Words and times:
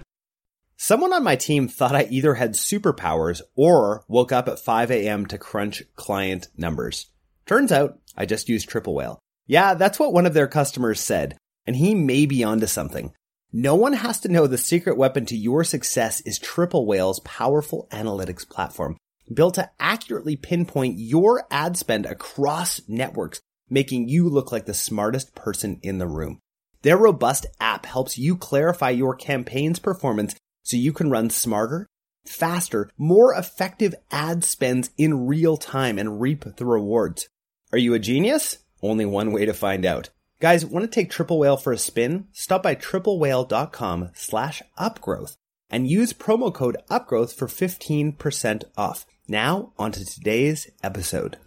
Someone 0.77 1.13
on 1.13 1.23
my 1.23 1.35
team 1.35 1.67
thought 1.67 1.95
I 1.95 2.07
either 2.09 2.33
had 2.33 2.53
superpowers 2.53 3.41
or 3.55 4.03
woke 4.07 4.31
up 4.31 4.47
at 4.47 4.59
5 4.59 4.89
a.m. 4.89 5.27
to 5.27 5.37
crunch 5.37 5.83
client 5.95 6.47
numbers. 6.57 7.05
Turns 7.51 7.73
out 7.73 7.99
I 8.15 8.25
just 8.25 8.47
used 8.47 8.69
Triple 8.69 8.95
Whale. 8.95 9.19
Yeah, 9.45 9.73
that's 9.73 9.99
what 9.99 10.13
one 10.13 10.25
of 10.25 10.33
their 10.33 10.47
customers 10.47 11.01
said, 11.01 11.37
and 11.65 11.75
he 11.75 11.93
may 11.93 12.25
be 12.25 12.45
onto 12.45 12.65
something. 12.65 13.13
No 13.51 13.75
one 13.75 13.91
has 13.91 14.21
to 14.21 14.29
know 14.29 14.47
the 14.47 14.57
secret 14.57 14.95
weapon 14.95 15.25
to 15.25 15.35
your 15.35 15.65
success 15.65 16.21
is 16.21 16.39
Triple 16.39 16.85
Whale's 16.85 17.19
powerful 17.25 17.89
analytics 17.91 18.47
platform, 18.47 18.95
built 19.33 19.55
to 19.55 19.69
accurately 19.81 20.37
pinpoint 20.37 20.97
your 20.97 21.45
ad 21.51 21.75
spend 21.75 22.05
across 22.05 22.79
networks, 22.87 23.41
making 23.69 24.07
you 24.07 24.29
look 24.29 24.53
like 24.53 24.65
the 24.65 24.73
smartest 24.73 25.35
person 25.35 25.77
in 25.83 25.97
the 25.97 26.07
room. 26.07 26.39
Their 26.83 26.95
robust 26.95 27.47
app 27.59 27.85
helps 27.85 28.17
you 28.17 28.37
clarify 28.37 28.91
your 28.91 29.13
campaign's 29.13 29.79
performance 29.79 30.37
so 30.63 30.77
you 30.77 30.93
can 30.93 31.09
run 31.09 31.29
smarter, 31.29 31.85
faster, 32.25 32.89
more 32.97 33.33
effective 33.33 33.93
ad 34.09 34.45
spends 34.45 34.89
in 34.97 35.27
real 35.27 35.57
time 35.57 35.99
and 35.99 36.21
reap 36.21 36.45
the 36.55 36.65
rewards. 36.65 37.27
Are 37.73 37.77
you 37.77 37.93
a 37.93 37.99
genius? 37.99 38.57
Only 38.81 39.05
one 39.05 39.31
way 39.31 39.45
to 39.45 39.53
find 39.53 39.85
out. 39.85 40.09
Guys, 40.41 40.65
want 40.65 40.83
to 40.83 40.91
take 40.91 41.09
Triple 41.09 41.39
Whale 41.39 41.55
for 41.55 41.71
a 41.71 41.77
spin? 41.77 42.27
Stop 42.33 42.63
by 42.63 42.75
triplewhale.com 42.75 44.09
slash 44.13 44.61
upgrowth 44.77 45.37
and 45.69 45.87
use 45.87 46.11
promo 46.11 46.53
code 46.53 46.75
upgrowth 46.89 47.33
for 47.33 47.47
15% 47.47 48.63
off. 48.75 49.05
Now, 49.29 49.71
on 49.77 49.93
to 49.93 50.03
today's 50.03 50.69
episode. 50.83 51.37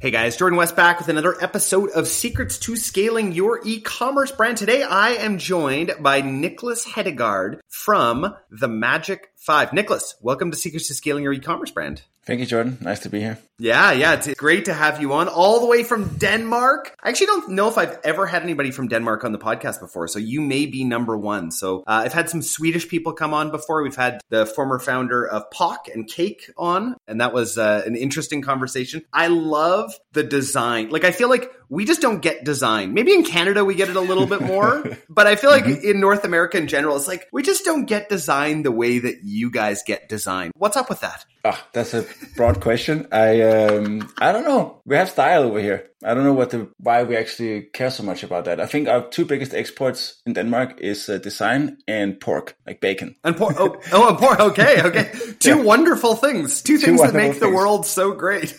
Hey 0.00 0.12
guys, 0.12 0.36
Jordan 0.36 0.56
West 0.56 0.76
back 0.76 0.98
with 0.98 1.08
another 1.08 1.36
episode 1.42 1.90
of 1.90 2.06
Secrets 2.06 2.56
to 2.60 2.76
Scaling 2.76 3.32
Your 3.32 3.60
E-commerce 3.66 4.30
Brand. 4.30 4.56
Today 4.56 4.82
I 4.84 5.10
am 5.10 5.38
joined 5.38 5.92
by 6.00 6.22
Niklas 6.22 6.86
Hedegaard 6.86 7.58
from 7.68 8.34
the 8.48 8.68
Magic 8.68 9.32
Five. 9.36 9.70
Niklas, 9.70 10.14
welcome 10.22 10.52
to 10.52 10.56
Secrets 10.56 10.86
to 10.86 10.94
Scaling 10.94 11.24
Your 11.24 11.32
E-commerce 11.32 11.72
Brand. 11.72 12.02
Thank 12.28 12.40
you, 12.40 12.46
Jordan. 12.46 12.76
Nice 12.82 12.98
to 13.00 13.08
be 13.08 13.20
here. 13.20 13.38
Yeah, 13.58 13.90
yeah, 13.92 14.12
it's 14.12 14.34
great 14.34 14.66
to 14.66 14.74
have 14.74 15.00
you 15.00 15.14
on 15.14 15.28
all 15.28 15.60
the 15.60 15.66
way 15.66 15.82
from 15.82 16.18
Denmark. 16.18 16.94
I 17.02 17.08
actually 17.08 17.28
don't 17.28 17.48
know 17.52 17.68
if 17.68 17.78
I've 17.78 17.98
ever 18.04 18.26
had 18.26 18.42
anybody 18.42 18.70
from 18.70 18.86
Denmark 18.86 19.24
on 19.24 19.32
the 19.32 19.38
podcast 19.38 19.80
before, 19.80 20.08
so 20.08 20.18
you 20.18 20.42
may 20.42 20.66
be 20.66 20.84
number 20.84 21.16
one. 21.16 21.50
So 21.50 21.78
uh, 21.86 22.02
I've 22.04 22.12
had 22.12 22.28
some 22.28 22.42
Swedish 22.42 22.86
people 22.86 23.14
come 23.14 23.32
on 23.32 23.50
before. 23.50 23.82
We've 23.82 23.96
had 23.96 24.20
the 24.28 24.44
former 24.44 24.78
founder 24.78 25.26
of 25.26 25.48
POC 25.48 25.94
and 25.94 26.06
Cake 26.06 26.50
on, 26.58 26.96
and 27.08 27.22
that 27.22 27.32
was 27.32 27.56
uh, 27.56 27.82
an 27.86 27.96
interesting 27.96 28.42
conversation. 28.42 29.06
I 29.10 29.28
love 29.28 29.98
the 30.12 30.22
design. 30.22 30.90
Like, 30.90 31.04
I 31.04 31.12
feel 31.12 31.30
like 31.30 31.50
we 31.70 31.86
just 31.86 32.02
don't 32.02 32.20
get 32.20 32.44
design. 32.44 32.92
Maybe 32.94 33.14
in 33.14 33.24
Canada 33.24 33.64
we 33.64 33.74
get 33.74 33.88
it 33.88 33.96
a 33.96 34.00
little 34.00 34.26
bit 34.26 34.42
more, 34.42 34.84
but 35.08 35.26
I 35.26 35.34
feel 35.36 35.50
like 35.50 35.64
mm-hmm. 35.64 35.88
in 35.88 36.00
North 36.00 36.24
America 36.24 36.58
in 36.58 36.68
general, 36.68 36.96
it's 36.96 37.08
like 37.08 37.26
we 37.32 37.42
just 37.42 37.64
don't 37.64 37.86
get 37.86 38.08
design 38.08 38.62
the 38.62 38.72
way 38.72 38.98
that 38.98 39.24
you 39.24 39.50
guys 39.50 39.82
get 39.86 40.08
design. 40.08 40.52
What's 40.54 40.76
up 40.76 40.88
with 40.90 41.00
that? 41.00 41.24
Ah, 41.50 41.66
that's 41.72 41.94
a 41.94 42.04
broad 42.36 42.60
question. 42.60 43.08
I 43.10 43.40
um, 43.40 44.12
I 44.18 44.32
don't 44.32 44.44
know. 44.44 44.82
We 44.84 44.96
have 44.96 45.08
style 45.08 45.44
over 45.44 45.60
here. 45.60 45.88
I 46.04 46.12
don't 46.12 46.24
know 46.24 46.34
what 46.34 46.50
the 46.50 46.68
why 46.76 47.04
we 47.04 47.16
actually 47.16 47.62
care 47.72 47.90
so 47.90 48.02
much 48.02 48.22
about 48.22 48.44
that. 48.44 48.60
I 48.60 48.66
think 48.66 48.86
our 48.86 49.08
two 49.08 49.24
biggest 49.24 49.54
exports 49.54 50.20
in 50.26 50.34
Denmark 50.34 50.78
is 50.80 51.08
uh, 51.08 51.16
design 51.16 51.78
and 51.88 52.20
pork, 52.20 52.54
like 52.66 52.82
bacon. 52.82 53.16
And 53.24 53.34
pork. 53.34 53.56
Oh, 53.58 53.80
oh, 53.92 54.08
and 54.10 54.18
pork. 54.18 54.40
Okay, 54.40 54.82
okay. 54.82 55.10
Two 55.38 55.56
yeah. 55.56 55.62
wonderful 55.62 56.16
things. 56.16 56.62
Two, 56.62 56.76
two 56.76 56.84
things 56.84 57.00
that 57.00 57.14
make 57.14 57.32
things. 57.32 57.40
the 57.40 57.50
world 57.50 57.86
so 57.86 58.12
great. 58.12 58.54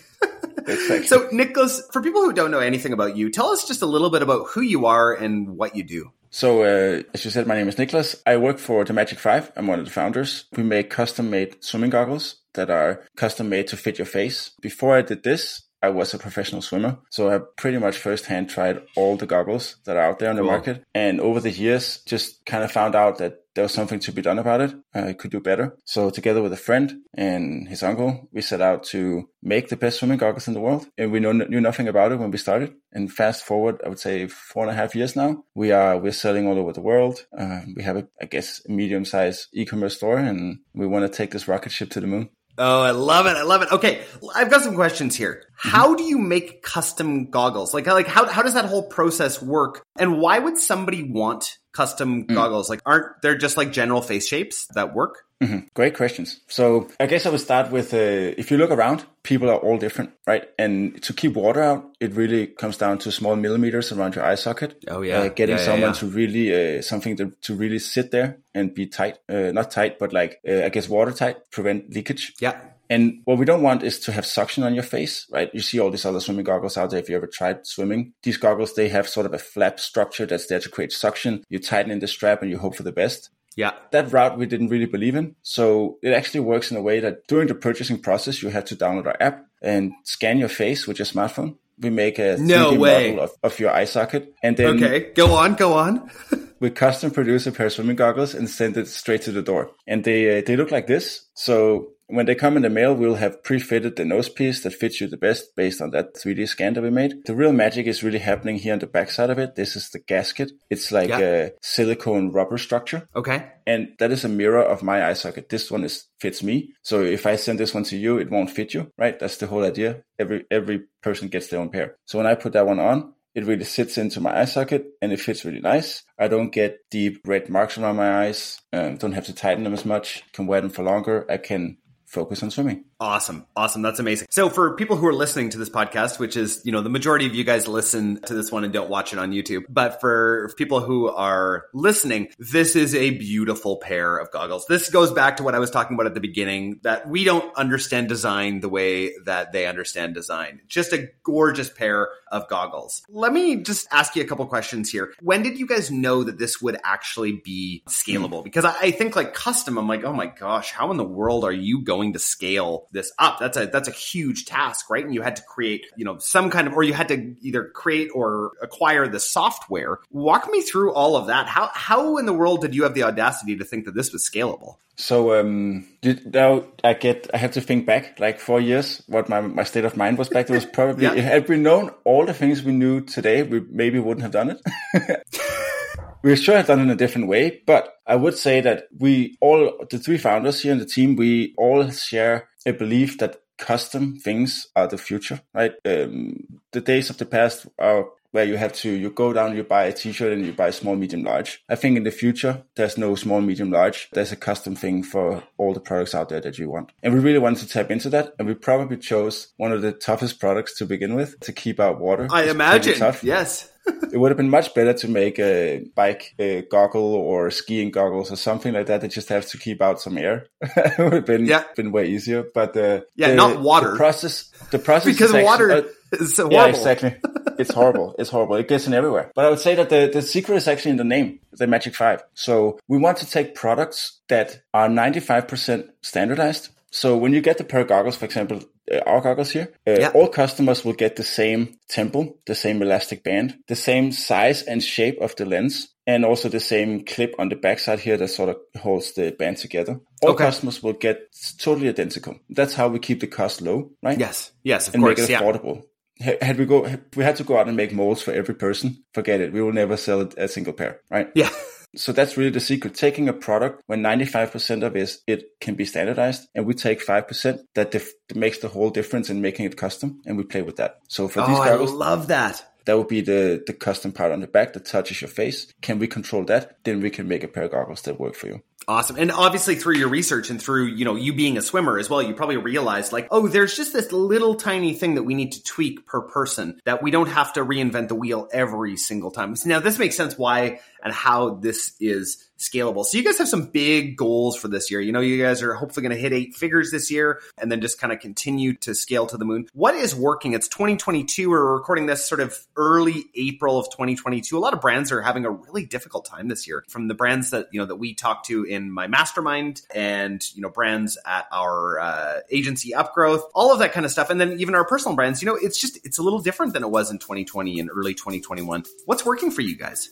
exactly. 0.58 1.06
So, 1.06 1.28
Niklas, 1.28 1.82
for 1.94 2.02
people 2.02 2.22
who 2.22 2.34
don't 2.34 2.50
know 2.50 2.60
anything 2.60 2.94
about 2.94 3.16
you, 3.16 3.30
tell 3.30 3.52
us 3.52 3.68
just 3.68 3.84
a 3.84 3.86
little 3.86 4.10
bit 4.10 4.24
about 4.24 4.48
who 4.48 4.62
you 4.62 4.88
are 4.88 5.14
and 5.14 5.50
what 5.58 5.76
you 5.76 5.84
do. 5.84 6.12
So, 6.32 6.64
uh, 6.64 7.04
as 7.14 7.24
you 7.24 7.32
said, 7.32 7.48
my 7.48 7.56
name 7.56 7.68
is 7.68 7.76
Niklas. 7.76 8.16
I 8.26 8.38
work 8.38 8.60
for 8.60 8.84
the 8.84 8.94
Magic 8.94 9.20
Five. 9.20 9.52
I'm 9.56 9.68
one 9.68 9.80
of 9.80 9.86
the 9.86 9.92
founders. 9.92 10.46
We 10.58 10.64
make 10.64 10.90
custom 10.90 11.30
made 11.30 11.64
swimming 11.64 11.92
goggles 11.92 12.40
that 12.60 12.70
are 12.70 13.02
custom 13.16 13.48
made 13.48 13.68
to 13.68 13.78
fit 13.78 13.98
your 13.98 14.06
face. 14.06 14.52
Before 14.62 14.96
I 14.96 15.02
did 15.02 15.24
this, 15.24 15.70
I 15.82 15.90
was 15.90 16.14
a 16.14 16.20
professional 16.20 16.62
swimmer. 16.62 16.98
So 17.10 17.34
I 17.34 17.40
pretty 17.56 17.78
much 17.78 17.98
firsthand 17.98 18.50
tried 18.50 18.82
all 18.98 19.16
the 19.16 19.26
goggles 19.26 19.78
that 19.86 19.96
are 19.96 20.04
out 20.04 20.20
there 20.20 20.30
on 20.30 20.36
the 20.36 20.44
market. 20.44 20.84
And 20.94 21.22
over 21.22 21.40
the 21.40 21.52
years, 21.52 22.02
just 22.06 22.46
kind 22.46 22.64
of 22.64 22.72
found 22.72 22.96
out 22.96 23.18
that 23.20 23.38
there 23.56 23.64
was 23.64 23.74
something 23.74 24.00
to 24.00 24.12
be 24.12 24.22
done 24.22 24.40
about 24.40 24.62
it. 24.62 24.76
I 24.94 25.14
could 25.14 25.32
do 25.32 25.40
better. 25.40 25.78
So 25.86 26.10
together 26.10 26.42
with 26.42 26.54
a 26.54 26.58
friend 26.58 27.02
and 27.14 27.68
his 27.68 27.84
uncle, 27.84 28.30
we 28.32 28.42
set 28.42 28.62
out 28.62 28.84
to 28.86 29.30
make 29.42 29.70
the 29.70 29.78
best 29.78 30.00
swimming 30.00 30.18
goggles 30.18 30.48
in 30.48 30.54
the 30.54 30.62
world. 30.62 30.88
And 30.98 31.12
we 31.12 31.20
knew, 31.20 31.34
knew 31.34 31.62
nothing 31.62 31.88
about 31.88 32.12
it 32.12 32.20
when 32.20 32.32
we 32.32 32.38
started. 32.38 32.74
And 32.92 33.12
fast 33.12 33.44
forward, 33.44 33.82
I 33.86 33.90
would 33.90 34.00
say 34.00 34.28
four 34.28 34.64
and 34.64 34.72
a 34.72 34.76
half 34.76 34.96
years 34.96 35.16
now, 35.16 35.44
we 35.56 35.72
are, 35.72 35.98
we're 35.98 36.12
selling 36.12 36.48
all 36.48 36.60
over 36.60 36.74
the 36.74 36.82
world. 36.82 37.26
Uh, 37.38 37.62
we 37.76 37.84
have 37.84 37.98
a, 37.98 38.08
I 38.22 38.26
guess, 38.26 38.62
a 38.68 38.72
medium 38.72 39.06
sized 39.06 39.48
e-commerce 39.54 39.98
store 39.98 40.18
and 40.18 40.60
we 40.74 40.88
want 40.88 41.10
to 41.10 41.18
take 41.18 41.32
this 41.32 41.48
rocket 41.48 41.72
ship 41.72 41.90
to 41.92 42.02
the 42.02 42.08
moon. 42.08 42.30
Oh, 42.62 42.82
I 42.82 42.92
love 42.92 43.26
it. 43.26 43.38
I 43.38 43.44
love 43.44 43.62
it. 43.62 43.72
Okay. 43.72 44.04
I've 44.36 44.52
got 44.52 44.62
some 44.62 44.76
questions 44.76 45.16
here. 45.16 45.44
Mm-hmm. 45.46 45.70
How 45.70 45.96
do 45.96 46.04
you 46.04 46.18
make 46.18 46.62
custom 46.62 47.30
goggles? 47.30 47.74
Like, 47.74 47.88
like 47.88 48.08
how, 48.08 48.28
how 48.28 48.42
does 48.42 48.54
that 48.56 48.66
whole 48.66 48.84
process 48.84 49.42
work? 49.42 49.82
And 49.98 50.20
why 50.20 50.40
would 50.40 50.58
somebody 50.58 51.04
want 51.04 51.58
custom 51.72 52.26
mm. 52.26 52.36
goggles? 52.36 52.70
Like, 52.70 52.82
aren't 52.86 53.22
there 53.22 53.38
just 53.38 53.56
like 53.56 53.72
general 53.72 54.02
face 54.02 54.28
shapes 54.28 54.68
that 54.76 54.94
work? 54.94 55.24
Mm-hmm. 55.42 55.68
Great 55.74 55.96
questions. 55.96 56.42
So 56.48 56.90
I 57.00 57.06
guess 57.06 57.26
I 57.26 57.30
would 57.30 57.40
start 57.40 57.72
with, 57.72 57.94
uh, 57.94 57.98
if 58.38 58.52
you 58.52 58.58
look 58.58 58.72
around, 58.72 59.06
people 59.24 59.50
are 59.50 59.58
all 59.58 59.78
different, 59.78 60.12
right? 60.28 60.50
And 60.58 61.02
to 61.04 61.14
keep 61.14 61.36
water 61.36 61.62
out, 61.62 61.96
it 62.02 62.14
really 62.14 62.48
comes 62.48 62.76
down 62.76 62.98
to 63.00 63.12
small 63.12 63.38
millimeters 63.38 63.92
around 63.94 64.16
your 64.16 64.26
eye 64.26 64.36
socket. 64.36 64.84
Oh 64.90 65.02
yeah. 65.02 65.20
Uh, 65.20 65.30
getting 65.30 65.58
yeah, 65.58 65.64
someone 65.64 65.92
yeah. 65.92 66.00
to 66.00 66.06
really, 66.08 66.78
uh, 66.78 66.82
something 66.82 67.16
to, 67.16 67.34
to 67.44 67.56
really 67.56 67.80
sit 67.80 68.12
there 68.12 68.40
and 68.54 68.74
be 68.74 68.86
tight, 68.86 69.20
uh, 69.30 69.52
not 69.54 69.72
tight, 69.72 69.98
but 69.98 70.12
like, 70.12 70.42
uh, 70.46 70.66
I 70.66 70.70
guess 70.70 70.90
watertight, 70.90 71.38
prevent 71.52 71.94
leakage. 71.94 72.34
Yeah. 72.42 72.60
And 72.90 73.22
what 73.26 73.38
we 73.38 73.46
don't 73.46 73.62
want 73.62 73.84
is 73.84 74.00
to 74.02 74.12
have 74.12 74.26
suction 74.26 74.64
on 74.64 74.74
your 74.74 74.84
face, 74.84 75.28
right? 75.32 75.50
You 75.54 75.62
see 75.62 75.80
all 75.80 75.92
these 75.92 76.06
other 76.06 76.20
swimming 76.20 76.44
goggles 76.44 76.76
out 76.76 76.90
there. 76.90 77.00
If 77.00 77.08
you 77.08 77.16
ever 77.16 77.28
tried 77.28 77.68
swimming, 77.68 78.14
these 78.24 78.38
goggles, 78.38 78.74
they 78.74 78.90
have 78.90 79.08
sort 79.08 79.28
of 79.28 79.34
a 79.34 79.38
flap 79.38 79.80
structure 79.80 80.26
that's 80.26 80.48
there 80.48 80.60
to 80.60 80.70
create 80.70 80.92
suction. 80.92 81.44
You 81.50 81.60
tighten 81.60 81.92
in 81.92 82.00
the 82.00 82.08
strap 82.08 82.42
and 82.42 82.50
you 82.50 82.58
hope 82.58 82.76
for 82.76 82.84
the 82.84 82.92
best. 82.92 83.30
Yeah. 83.60 83.74
That 83.92 84.12
route 84.14 84.38
we 84.38 84.46
didn't 84.46 84.70
really 84.74 84.86
believe 84.96 85.16
in. 85.22 85.36
So 85.42 85.98
it 86.02 86.12
actually 86.20 86.42
works 86.52 86.72
in 86.72 86.78
a 86.78 86.82
way 86.90 86.98
that 87.02 87.16
during 87.28 87.48
the 87.50 87.56
purchasing 87.68 88.00
process, 88.08 88.42
you 88.42 88.50
had 88.50 88.66
to 88.68 88.76
download 88.76 89.06
our 89.12 89.18
app 89.20 89.46
and 89.62 89.92
scan 90.04 90.38
your 90.40 90.48
face 90.62 90.88
with 90.88 90.98
your 91.00 91.06
smartphone 91.14 91.52
We 91.82 91.90
make 91.90 92.20
a 92.20 92.38
No 92.40 92.72
3D 92.72 92.78
way. 92.80 93.10
model 93.12 93.24
of, 93.26 93.32
of 93.44 93.60
your 93.60 93.72
eye 93.80 93.86
socket, 93.96 94.24
and 94.46 94.56
then 94.58 94.82
Okay, 94.84 95.12
go 95.14 95.28
on, 95.36 95.56
go 95.56 95.70
on. 95.86 96.10
we 96.62 96.70
custom 96.70 97.12
produce 97.12 97.48
a 97.48 97.52
pair 97.52 97.68
of 97.68 97.74
swimming 97.74 97.96
goggles 97.98 98.34
and 98.38 98.50
send 98.50 98.78
it 98.78 98.88
straight 98.88 99.24
to 99.24 99.32
the 99.32 99.42
door. 99.52 99.72
And 99.92 100.04
they 100.04 100.22
uh, 100.40 100.42
they 100.46 100.56
look 100.56 100.72
like 100.72 100.88
this. 100.88 101.06
So 101.34 101.90
when 102.10 102.26
they 102.26 102.36
come 102.36 102.56
in 102.58 102.64
the 102.64 102.70
mail, 102.70 102.94
we'll 102.94 103.16
have 103.16 103.44
pre-fitted 103.44 103.96
the 103.96 104.04
nose 104.06 104.30
piece 104.30 104.64
that 104.64 104.74
fits 104.74 105.00
you 105.00 105.08
the 105.08 105.18
best 105.18 105.56
based 105.56 105.82
on 105.82 105.92
that 105.92 106.16
3D 106.16 106.48
scan 106.48 106.74
that 106.74 106.82
we 106.84 106.90
made. 106.90 107.14
The 107.26 107.36
real 107.36 107.54
magic 107.54 107.86
is 107.88 108.04
really 108.04 108.20
happening 108.20 108.58
here 108.58 108.74
on 108.74 108.80
the 108.80 108.88
back 108.88 109.12
side 109.12 109.30
of 109.30 109.38
it. 109.40 109.56
This 109.56 109.76
is 109.76 109.90
the 109.92 110.00
gasket. 110.00 110.52
It's 110.70 110.92
like 110.92 111.10
Yeah. 111.10 111.20
a 111.20 111.52
silicone 111.62 112.32
rubber 112.32 112.58
structure. 112.58 113.08
Okay. 113.16 113.46
And 113.68 113.90
that 114.00 114.12
is 114.12 114.26
a 114.26 114.30
mirror 114.30 114.64
of 114.64 114.84
my 114.84 115.08
eye 115.08 115.14
socket. 115.14 115.50
This 115.50 115.70
one 115.72 115.84
is 115.84 116.08
fits 116.20 116.42
me. 116.44 116.74
So 116.82 117.04
if 117.04 117.26
I 117.26 117.36
send 117.36 117.60
this 117.60 117.74
one 117.74 117.84
to 117.86 117.98
you, 117.98 118.18
it 118.18 118.32
won't 118.32 118.50
fit 118.52 118.74
you, 118.74 118.92
right? 118.98 119.18
That's 119.20 119.38
the 119.38 119.48
whole 119.48 119.64
idea. 119.64 120.02
Every 120.18 120.46
every 120.50 120.82
person 121.02 121.28
gets 121.28 121.48
their 121.48 121.60
own 121.60 121.70
pair. 121.70 121.96
So 122.06 122.18
when 122.18 122.28
I 122.28 122.36
put 122.36 122.54
that 122.54 122.66
one 122.68 122.80
on, 122.80 123.14
it 123.36 123.46
really 123.46 123.64
sits 123.64 123.98
into 124.00 124.20
my 124.20 124.42
eye 124.42 124.46
socket 124.46 124.88
and 125.02 125.12
it 125.14 125.20
fits 125.20 125.46
really 125.46 125.62
nice. 125.62 126.04
I 126.18 126.28
don't 126.28 126.52
get 126.52 126.80
deep 126.90 127.22
red 127.26 127.48
marks 127.50 127.78
around 127.78 127.98
my 127.98 128.26
eyes. 128.26 128.60
Um, 128.74 128.98
don't 128.98 129.14
have 129.14 129.28
to 129.28 129.34
tighten 129.36 129.64
them 129.64 129.74
as 129.74 129.86
much. 129.86 130.24
Can 130.34 130.48
wear 130.48 130.62
them 130.62 130.72
for 130.72 130.84
longer. 130.84 131.26
I 131.30 131.38
can 131.38 131.78
focus 132.10 132.42
on 132.44 132.50
swimming. 132.52 132.86
Awesome. 133.02 133.46
Awesome. 133.56 133.82
That's 133.82 134.00
amazing. 134.00 134.28
So 134.30 134.50
for 134.50 134.76
people 134.76 134.98
who 134.98 135.08
are 135.08 135.14
listening 135.14 135.52
to 135.52 135.58
this 135.58 135.70
podcast, 135.70 136.20
which 136.20 136.36
is, 136.36 136.62
you 136.66 136.74
know, 136.74 136.82
the 136.82 136.90
majority 136.90 137.26
of 137.26 137.34
you 137.34 137.46
guys 137.46 137.66
listen 137.66 138.22
to 138.24 138.34
this 138.34 138.52
one 138.52 138.66
and 138.66 138.74
don't 138.74 138.90
watch 138.90 139.14
it 139.14 139.20
on 139.20 139.32
YouTube, 139.32 139.64
but 139.70 140.02
for 140.02 140.52
people 140.58 140.82
who 140.82 141.08
are 141.08 141.68
listening, 141.74 142.28
this 142.40 142.76
is 142.76 142.94
a 142.94 143.12
beautiful 143.12 143.78
pair 143.78 144.18
of 144.18 144.32
goggles. 144.32 144.66
This 144.68 144.90
goes 144.90 145.14
back 145.14 145.38
to 145.38 145.44
what 145.44 145.56
I 145.56 145.60
was 145.60 145.72
talking 145.72 145.96
about 145.96 146.08
at 146.08 146.14
the 146.14 146.20
beginning 146.20 146.82
that 146.84 147.08
we 147.08 147.24
don't 147.24 147.56
understand 147.56 148.10
design 148.10 148.60
the 148.60 148.68
way 148.68 149.14
that 149.24 149.54
they 149.54 149.66
understand 149.66 150.14
design. 150.14 150.60
Just 150.68 150.92
a 150.92 151.08
gorgeous 151.24 151.70
pair 151.70 152.10
of 152.34 152.50
goggles. 152.50 153.02
Let 153.08 153.32
me 153.32 153.64
just 153.64 153.88
ask 153.92 154.18
you 154.18 154.24
a 154.24 154.28
couple 154.28 154.46
questions 154.48 154.90
here. 154.90 155.14
When 155.22 155.42
did 155.42 155.58
you 155.58 155.68
guys 155.68 155.90
know 155.90 156.26
that 156.26 156.38
this 156.38 156.62
would 156.62 156.78
actually 156.84 157.42
be 157.46 157.84
scalable? 157.88 158.44
Because 158.44 158.66
I, 158.66 158.92
think 158.92 159.16
like 159.16 159.34
custom, 159.34 159.78
I'm 159.78 159.88
like, 159.88 160.04
oh 160.04 160.12
my 160.12 160.26
gosh, 160.26 160.72
how 160.72 160.92
in 160.92 160.98
the 160.98 161.06
world 161.06 161.46
are 161.46 161.52
you 161.52 161.82
going 161.82 162.14
to 162.14 162.20
scale 162.20 162.88
this 162.92 163.12
up? 163.20 163.40
That's 163.40 163.58
a 163.58 163.66
that's 163.68 163.88
a 163.88 163.92
huge 163.92 164.46
task, 164.46 164.90
right? 164.90 165.04
And 165.04 165.14
you 165.14 165.22
had 165.22 165.36
to 165.38 165.44
create, 165.44 165.86
you 165.96 166.06
know, 166.06 166.18
some 166.20 166.50
kind 166.50 166.68
of 166.68 166.74
or 166.74 166.84
you 166.84 166.94
had 166.94 167.08
to 167.10 167.36
either 167.42 167.66
create 167.66 168.10
or 168.14 168.52
acquire 168.62 169.08
the 169.08 169.20
software. 169.20 170.00
Walk 170.12 170.50
me 170.50 170.62
through 170.62 170.94
all 170.94 171.16
of 171.16 171.28
that. 171.28 171.48
How 171.48 171.70
how 171.74 172.18
in 172.18 172.26
the 172.26 172.34
world 172.34 172.62
did 172.62 172.76
you 172.76 172.84
have 172.84 172.94
the 172.94 173.04
audacity 173.04 173.56
to 173.58 173.64
think 173.66 173.86
that 173.86 173.96
this 173.96 174.12
was 174.14 174.28
scalable? 174.30 174.76
So 174.96 175.40
um, 175.40 175.88
did, 176.02 176.34
now 176.34 176.66
I 176.84 176.94
get 176.94 177.30
I 177.34 177.38
have 177.38 177.52
to 177.52 177.62
think 177.62 177.86
back 177.86 178.20
like 178.20 178.38
four 178.40 178.60
years 178.60 179.02
what 179.08 179.30
my, 179.30 179.40
my 179.40 179.64
state 179.64 179.86
of 179.86 179.96
mind 179.96 180.18
was 180.18 180.28
back. 180.28 180.50
It 180.50 180.54
was 180.54 180.66
probably 180.74 181.04
Yeah. 181.06 181.14
had 181.16 181.48
we 181.48 181.58
known 181.58 181.92
all 182.04 182.26
the 182.26 182.34
things 182.34 182.62
we 182.64 182.74
knew 182.74 183.02
today, 183.02 183.44
we 183.44 183.62
maybe 183.62 184.00
wouldn't 184.00 184.24
have 184.24 184.32
done 184.34 184.50
it. 184.52 185.24
we 186.22 186.36
should 186.36 186.56
have 186.58 186.68
done 186.68 186.80
it 186.80 186.84
in 186.84 186.90
a 186.90 186.96
different 186.98 187.28
way, 187.28 187.62
but 187.66 187.96
I 188.06 188.16
would 188.18 188.38
say 188.38 188.60
that 188.62 188.88
we 188.98 189.38
all 189.40 189.86
the 189.90 190.00
three 190.00 190.18
founders 190.18 190.62
here 190.62 190.74
in 190.74 190.80
the 190.80 190.86
team 190.86 191.16
we 191.16 191.54
all 191.58 191.90
share 191.92 192.50
a 192.66 192.74
belief 192.74 193.18
that 193.20 193.42
custom 193.58 194.18
things 194.18 194.68
are 194.76 194.88
the 194.88 194.98
future. 194.98 195.42
Right, 195.54 195.74
um, 195.86 196.48
the 196.72 196.82
days 196.82 197.10
of 197.10 197.18
the 197.18 197.26
past 197.26 197.68
are 197.78 198.08
where 198.32 198.46
you 198.46 198.58
have 198.58 198.74
to 198.74 198.92
you 198.92 199.10
go 199.10 199.34
down 199.34 199.56
you 199.56 199.64
buy 199.64 199.86
a 199.86 199.94
t-shirt 199.94 200.32
and 200.32 200.46
you 200.46 200.54
buy 200.54 200.70
small 200.70 200.96
medium 200.96 201.24
large 201.24 201.64
i 201.70 201.76
think 201.76 201.98
in 201.98 202.04
the 202.04 202.12
future 202.12 202.64
there's 202.76 202.98
no 202.98 203.16
small 203.16 203.42
medium 203.42 203.72
large 203.72 204.10
there's 204.14 204.32
a 204.32 204.36
custom 204.36 204.76
thing 204.76 205.02
for 205.02 205.44
all 205.58 205.74
the 205.74 205.80
products 205.80 206.14
out 206.14 206.30
there 206.30 206.42
that 206.42 206.58
you 206.58 206.70
want 206.70 206.92
and 207.02 207.14
we 207.14 207.20
really 207.20 207.40
wanted 207.40 207.60
to 207.60 207.68
tap 207.68 207.90
into 207.90 208.10
that 208.10 208.34
and 208.38 208.48
we 208.48 208.54
probably 208.54 208.98
chose 208.98 209.54
one 209.58 209.72
of 209.72 209.82
the 209.82 209.92
toughest 209.92 210.40
products 210.40 210.78
to 210.78 210.86
begin 210.86 211.16
with 211.16 211.40
to 211.40 211.52
keep 211.52 211.80
out 211.80 212.00
water 212.00 212.28
I 212.32 212.44
It's 212.44 212.52
imagine. 212.52 213.16
Yes. 213.24 213.70
It 214.12 214.18
would 214.18 214.32
have 214.32 214.38
been 214.38 214.50
much 214.50 214.74
better 214.74 214.94
to 214.94 215.08
make 215.08 215.40
a 215.40 215.86
bike 215.96 216.34
a 216.40 216.62
goggle 216.64 217.14
or 217.16 217.52
skiing 217.52 217.92
goggles 217.92 218.32
or 218.32 218.36
something 218.36 218.74
like 218.74 218.88
that 218.88 219.02
that 219.02 219.10
just 219.12 219.30
have 219.30 219.46
to 219.48 219.58
keep 219.58 219.82
out 219.82 220.00
some 220.02 220.18
air 220.18 220.48
it 220.62 220.98
would 221.00 221.14
have 221.14 221.26
been 221.26 221.46
Yeah. 221.46 221.64
been 221.76 221.92
way 221.92 222.08
easier 222.08 222.46
but 222.54 222.76
uh, 222.76 223.02
Yeah, 223.16 223.30
the- 223.30 223.36
not 223.36 223.62
water. 223.62 223.92
the 223.92 223.98
process 223.98 224.50
the 224.72 224.80
process 224.80 225.14
because 225.14 225.30
is 225.30 225.36
actually- 225.36 225.44
water 225.46 225.72
uh, 225.72 225.82
is 226.14 226.36
so 226.36 226.50
yeah, 226.52 226.66
exactly. 226.66 227.16
It's 227.60 227.74
horrible. 227.74 228.16
It's 228.18 228.30
horrible. 228.30 228.56
It 228.56 228.70
gets 228.70 228.88
in 228.88 228.94
everywhere. 228.94 229.34
But 229.36 229.44
I 229.46 229.50
would 229.50 229.60
say 229.60 229.76
that 229.76 229.90
the, 229.90 230.10
the 230.14 230.22
secret 230.22 230.56
is 230.56 230.66
actually 230.70 230.92
in 230.92 230.98
the 230.98 231.04
name, 231.04 231.40
the 231.52 231.68
Magic 231.68 231.94
Five. 231.94 232.24
So 232.34 232.80
we 232.88 232.98
want 232.98 233.18
to 233.18 233.30
take 233.30 233.54
products 233.54 234.22
that 234.30 234.62
are 234.74 234.88
95% 234.88 235.90
standardized. 236.02 236.70
So 236.92 237.18
when 237.18 237.34
you 237.34 237.42
get 237.42 237.58
the 237.58 237.66
pair 237.66 237.82
of 237.82 237.90
goggles, 237.90 238.16
for 238.16 238.24
example, 238.24 238.62
our 239.06 239.22
goggles 239.22 239.52
here, 239.52 239.72
uh, 239.88 239.98
Yeah. 240.00 240.12
all 240.14 240.28
customers 240.28 240.84
will 240.86 240.94
get 240.94 241.16
the 241.16 241.24
same 241.24 241.78
temple, 241.88 242.38
the 242.46 242.56
same 242.56 242.82
elastic 242.82 243.24
band, 243.24 243.56
the 243.68 243.76
same 243.76 244.12
size 244.12 244.64
and 244.64 244.84
shape 244.84 245.20
of 245.22 245.36
the 245.36 245.46
lens, 245.46 245.90
and 246.08 246.26
also 246.26 246.50
the 246.50 246.60
same 246.60 247.04
clip 247.06 247.36
on 247.40 247.50
the 247.50 247.56
backside 247.56 248.00
here 248.00 248.18
that 248.18 248.30
sort 248.30 248.50
of 248.50 248.58
holds 248.82 249.12
the 249.14 249.32
band 249.32 249.58
together. 249.58 250.00
All 250.22 250.32
Okay. 250.32 250.46
customers 250.46 250.82
will 250.82 250.94
get 250.94 251.18
totally 251.60 251.88
identical. 251.90 252.36
That's 252.50 252.74
how 252.74 252.88
we 252.90 253.00
keep 253.00 253.20
the 253.20 253.28
cost 253.28 253.62
low, 253.62 253.92
right? 254.02 254.20
Yes. 254.20 254.52
Yes, 254.64 254.88
of 254.88 254.96
and 254.96 255.04
course. 255.04 255.20
make 255.20 255.30
it 255.30 255.34
affordable. 255.40 255.84
Ha- 256.24 256.38
Had 256.42 256.58
we 256.58 256.66
go, 256.66 256.86
we 257.16 257.24
had 257.24 257.36
to 257.38 257.44
go 257.44 257.58
out 257.58 257.68
and 257.68 257.78
make 257.78 257.94
molds 257.94 258.22
for 258.22 258.34
every 258.34 258.56
person. 258.56 259.04
Forget 259.14 259.40
it. 259.40 259.54
We 259.54 259.62
will 259.62 259.72
never 259.74 259.96
sell 259.98 260.28
a 260.38 260.48
single 260.48 260.74
pair, 260.74 261.00
right? 261.10 261.30
Yeah. 261.36 261.50
So 261.96 262.12
that's 262.12 262.38
really 262.38 262.52
the 262.52 262.60
secret. 262.60 262.94
Taking 262.94 263.28
a 263.30 263.34
product 263.34 263.82
when 263.88 264.02
95% 264.02 264.84
of 264.84 264.96
it, 264.96 265.18
it 265.28 265.60
can 265.60 265.76
be 265.76 265.86
standardized 265.86 266.48
and 266.54 266.66
we 266.66 266.74
take 266.74 267.06
5% 267.06 267.60
that, 267.76 267.92
dif- 267.92 268.14
makes 268.36 268.60
the 268.60 268.68
whole 268.68 268.90
difference 268.90 269.30
in 269.30 269.42
making 269.42 269.66
it 269.66 269.76
custom 269.78 270.22
and 270.26 270.38
we 270.38 270.44
play 270.44 270.62
with 270.62 270.76
that. 270.78 271.00
So 271.08 271.28
for 271.28 271.42
these 271.42 271.58
Oh, 271.58 271.62
I 271.62 271.76
love 271.76 272.28
that. 272.28 272.64
that 272.86 272.98
would 272.98 273.08
be 273.08 273.22
the, 273.22 273.64
the 273.66 273.74
custom 273.74 274.12
part 274.12 274.32
on 274.32 274.40
the 274.40 274.48
back 274.48 274.74
that 274.74 274.86
touches 274.86 275.22
your 275.22 275.30
face. 275.30 275.74
Can 275.82 275.98
we 276.00 276.08
control 276.08 276.44
that? 276.46 276.78
Then 276.84 277.02
we 277.02 277.10
can 277.10 277.28
make 277.28 277.44
a 277.44 277.48
pair 277.48 277.64
of 277.64 277.72
goggles 277.72 278.04
that 278.04 278.20
work 278.20 278.36
for 278.36 278.48
you. 278.48 278.62
Awesome. 278.88 279.18
And 279.18 279.32
obviously 279.32 279.76
through 279.76 279.98
your 279.98 280.10
research 280.10 280.50
and 280.50 280.60
through, 280.60 280.86
you 280.88 281.06
know, 281.06 281.16
you 281.16 281.32
being 281.34 281.58
a 281.58 281.62
swimmer 281.62 282.00
as 282.00 282.10
well, 282.10 282.24
you 282.24 282.34
probably 282.34 282.58
realized 282.58 283.12
like, 283.12 283.28
oh, 283.30 283.48
there's 283.48 283.76
just 283.76 283.94
this 283.94 284.12
little 284.12 284.56
tiny 284.56 284.94
thing 284.94 285.14
that 285.16 285.24
we 285.24 285.36
need 285.36 285.52
to 285.52 285.64
tweak 285.64 286.08
per 286.08 286.22
person 286.22 286.80
that 286.86 287.04
we 287.04 287.12
don't 287.12 287.28
have 287.28 287.54
to 287.54 287.64
reinvent 287.64 288.08
the 288.08 288.16
wheel 288.16 288.48
every 288.52 288.98
single 288.98 289.30
time. 289.30 289.56
So 289.56 289.70
now 289.70 289.80
this 289.80 290.00
makes 290.00 290.18
sense 290.18 290.40
why 290.40 290.80
and 291.04 291.14
how 291.14 291.56
this 291.56 291.96
is 292.00 292.50
scalable. 292.60 293.06
So 293.06 293.18
you 293.18 293.24
guys 293.24 293.38
have 293.38 293.48
some 293.48 293.68
big 293.68 294.18
goals 294.18 294.58
for 294.58 294.68
this 294.68 294.92
year. 294.92 295.00
You 295.00 295.12
know, 295.12 295.22
you 295.22 295.42
guys 295.42 295.64
are 295.64 295.74
hopefully 295.74 296.06
going 296.06 296.16
to 296.16 296.22
hit 296.22 296.34
eight 296.34 296.56
figures 296.56 296.92
this 296.92 297.10
year 297.10 297.42
and 297.58 297.72
then 297.72 297.82
just 297.82 298.00
kind 298.00 298.12
of 298.12 298.20
continue 298.20 298.74
to 298.78 298.94
scale 298.94 299.26
to 299.28 299.38
the 299.38 299.46
moon. 299.46 299.68
What 299.74 299.96
is 299.96 300.14
working? 300.14 300.54
It's 300.54 300.68
2022. 300.68 301.50
We're 301.50 301.74
recording 301.74 302.06
this 302.06 302.28
sort 302.28 302.42
of 302.42 302.56
early 302.76 303.26
April 303.36 303.80
of 303.80 303.86
2022. 303.90 304.58
A 304.58 304.60
lot 304.60 304.74
of 304.74 304.82
brands 304.82 305.12
are 305.12 305.22
having 305.22 305.46
a 305.46 305.50
really 305.50 305.86
difficult 305.86 306.26
time 306.26 306.50
this 306.50 306.68
year 306.68 306.84
from 306.90 307.08
the 307.08 307.14
brands 307.14 307.52
that, 307.52 307.68
you 307.72 307.80
know, 307.80 307.86
that 307.86 307.96
we 307.96 308.14
talk 308.14 308.44
to 308.46 308.66
in 308.66 308.92
my 308.92 309.08
mastermind 309.08 309.82
and, 309.96 310.44
you 310.54 310.62
know, 310.62 310.70
brands 310.70 311.18
at 311.26 311.46
our 311.52 312.00
uh, 312.00 312.40
agency 312.52 312.92
upgrowth, 312.92 313.44
all 313.54 313.72
of 313.72 313.80
that 313.80 313.94
kind 313.94 314.06
of 314.06 314.12
stuff. 314.12 314.30
And 314.30 314.40
then 314.40 314.60
even 314.60 314.76
our 314.76 314.86
personal 314.86 315.16
brands, 315.16 315.42
you 315.42 315.46
know, 315.46 315.56
it's 315.56 315.80
just, 315.80 316.06
it's 316.06 316.18
a 316.18 316.22
little 316.22 316.40
different 316.40 316.74
than 316.74 316.84
it 316.84 316.90
was 316.90 317.10
in 317.10 317.20
2020 317.20 317.80
and 317.80 317.90
early 317.90 318.14
2021. 318.14 318.84
What's 319.06 319.26
working 319.26 319.50
for 319.50 319.62
you 319.62 319.78
guys? 319.78 320.10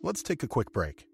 Let's 0.00 0.22
take 0.22 0.44
a 0.44 0.48
quick 0.48 0.72
break. 0.72 1.07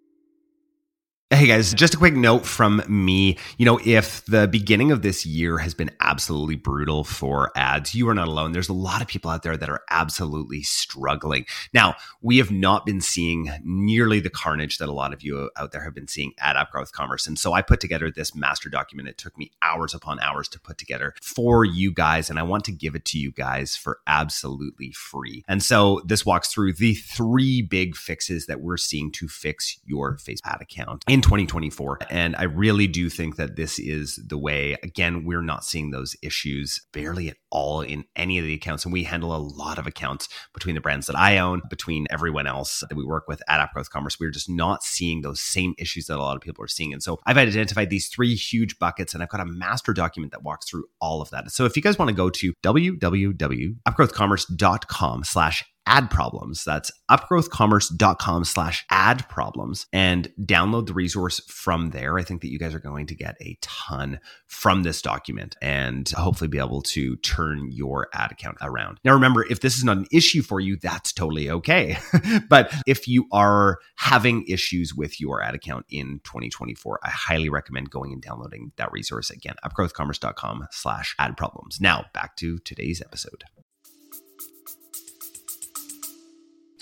Hey 1.31 1.47
guys, 1.47 1.73
just 1.73 1.95
a 1.95 1.97
quick 1.97 2.15
note 2.15 2.45
from 2.45 2.83
me. 2.87 3.39
You 3.57 3.65
know, 3.65 3.81
if 3.83 4.25
the 4.27 4.47
beginning 4.47 4.93
of 4.93 5.01
this 5.01 5.25
year 5.25 5.57
has 5.57 5.73
been 5.73 5.91
absolutely 5.99 6.55
brutal 6.55 7.03
for 7.03 7.51
ads, 7.57 7.95
you 7.95 8.07
are 8.11 8.15
not 8.15 8.29
alone. 8.29 8.53
There's 8.53 8.69
a 8.69 8.75
lot 8.75 9.01
of 9.01 9.09
people 9.09 9.31
out 9.31 9.43
there 9.43 9.57
that 9.57 9.71
are 9.71 9.81
absolutely 9.91 10.63
struggling. 10.63 11.47
Now, 11.73 11.95
we 12.21 12.37
have 12.37 12.51
not 12.51 12.85
been 12.85 13.01
seeing 13.01 13.51
nearly 13.65 14.21
the 14.21 14.29
carnage 14.29 14.77
that 14.79 14.89
a 14.91 14.93
lot 14.93 15.15
of 15.15 15.23
you 15.23 15.51
out 15.57 15.73
there 15.73 15.83
have 15.83 15.95
been 15.95 16.09
seeing 16.09 16.35
at 16.41 16.57
Upgrowth 16.57 16.93
Commerce. 16.93 17.27
And 17.27 17.39
so 17.39 17.55
I 17.55 17.63
put 17.63 17.81
together 17.81 18.11
this 18.11 18.35
master 18.35 18.69
document. 18.69 19.09
It 19.09 19.17
took 19.17 19.37
me 19.39 19.51
hours 19.63 19.95
upon 19.95 20.21
hours 20.21 20.47
to 20.51 20.61
put 20.61 20.77
together 20.77 21.15
for 21.23 21.65
you 21.65 21.91
guys. 21.91 22.29
And 22.29 22.39
I 22.39 22.43
want 22.43 22.65
to 22.65 22.73
give 22.73 22.95
it 22.95 23.07
to 23.07 23.19
you 23.19 23.33
guys 23.33 23.75
for 23.75 23.99
absolutely 24.07 24.93
free. 24.93 25.43
And 25.49 25.63
so 25.63 26.03
this 26.05 26.27
walks 26.27 26.53
through 26.53 26.75
the 26.75 26.95
three 26.95 27.63
big 27.63 27.97
fixes 27.97 28.45
that 28.45 28.61
we're 28.61 28.77
seeing 28.77 29.11
to 29.13 29.27
fix 29.27 29.81
your 29.87 30.19
Facebook 30.19 30.41
ad 30.45 30.61
account 30.61 31.03
in 31.15 31.21
2024. 31.21 31.99
And 32.11 32.35
I 32.35 32.43
really 32.43 32.89
do 32.89 33.09
think 33.09 33.37
that 33.37 33.55
this 33.55 33.79
is 33.79 34.19
the 34.27 34.37
way. 34.37 34.77
Again, 34.83 35.25
we're 35.25 35.43
not 35.43 35.65
seeing 35.65 35.93
those 35.93 36.17
issues 36.25 36.85
barely 36.93 37.29
at 37.29 37.37
all 37.51 37.83
in 37.83 38.03
any 38.17 38.41
of 38.41 38.45
the 38.45 38.55
accounts. 38.55 38.85
And 38.85 38.93
we 38.93 39.05
handle 39.05 39.33
a 39.33 39.39
lot 39.39 39.79
of 39.79 39.87
accounts 39.87 40.29
between 40.53 40.75
the 40.75 40.81
brands 40.81 41.07
that 41.07 41.15
I 41.15 41.39
own, 41.39 41.63
between 41.71 42.09
everyone 42.11 42.49
else 42.49 42.81
that 42.81 42.97
we 42.97 43.05
work 43.05 43.29
with 43.29 43.41
at 43.49 43.61
Upgrowth 43.61 43.91
Commerce. 43.91 44.19
We're 44.19 44.31
just 44.31 44.51
not 44.51 44.83
seeing 44.83 45.21
those 45.21 45.41
same 45.41 45.75
issues 45.79 46.07
that 46.07 46.17
a 46.17 46.21
lot 46.21 46.35
of 46.35 46.43
people 46.43 46.65
are 46.65 46.69
seeing. 46.69 46.93
And 46.93 47.01
so 47.01 47.21
I've 47.27 47.39
identified 47.39 47.91
these 47.91 48.09
three 48.09 48.35
huge 48.35 48.81
buckets 48.81 49.15
and 49.15 49.23
I've 49.23 49.29
got 49.29 49.41
a 49.41 49.47
master 49.47 49.93
document 49.93 50.33
that 50.33 50.43
walks 50.43 50.69
through 50.69 50.87
all 51.01 51.23
of 51.23 51.31
that. 51.31 51.49
So 51.53 51.65
if 51.65 51.77
you 51.77 51.83
guys 51.83 51.97
want 51.97 52.09
to 52.09 52.17
go 52.17 52.29
to 52.29 52.53
www.upgrowthcommerce.com 52.65 55.23
slash 55.23 55.65
ad 55.87 56.11
problems. 56.11 56.65
That's 56.65 56.91
upgrowthcommerce.com 57.11 58.45
slash 58.45 58.85
ad 58.91 59.29
problems 59.29 59.87
and 59.93 60.33
download 60.41 60.87
the 60.87 60.95
resource 60.95 61.41
from 61.49 61.91
there. 61.91 62.19
I 62.19 62.23
think 62.23 62.43
that 62.43 62.51
you 62.51 62.59
guys 62.59 62.75
are 62.75 62.81
going 62.81 63.07
to 63.07 63.15
get 63.15 63.37
a 63.41 63.59
ton 63.61 64.21
from 64.47 64.83
this 64.83 65.03
document 65.03 65.57
and 65.61 66.09
hopefully 66.11 66.49
be 66.49 66.59
able 66.59 66.83
to 66.83 67.17
turn 67.17 67.71
your 67.71 68.09
ad 68.15 68.33
account 68.33 68.57
around. 68.63 68.99
Now, 69.05 69.13
remember, 69.13 69.45
if 69.49 69.61
this 69.61 69.77
is 69.77 69.85
not 69.85 69.97
an 69.97 70.07
issue 70.13 70.43
for 70.43 70.61
you, 70.61 70.77
that's 70.77 71.13
totally 71.13 71.51
okay. 71.51 71.99
but 72.49 72.73
if 72.87 73.07
you 73.07 73.27
are 73.33 73.79
having 73.97 74.45
issues 74.49 74.95
with 74.95 75.21
your 75.21 75.43
ad 75.43 75.55
account 75.55 75.87
in 75.91 76.21
2024, 76.25 77.01
I 77.03 77.11
highly 77.11 77.49
recommend 77.49 77.91
going 77.91 78.13
and 78.13 78.23
downloading 78.23 78.73
that 78.77 78.93
resource 78.93 79.31
again, 79.31 79.55
upgrowthcommerce.com 79.65 80.69
slash 80.71 81.15
ad 81.19 81.37
problems. 81.37 81.81
Now 81.81 82.07
back 82.13 82.37
to 82.37 82.59
today's 82.59 83.03
episode. 83.03 83.45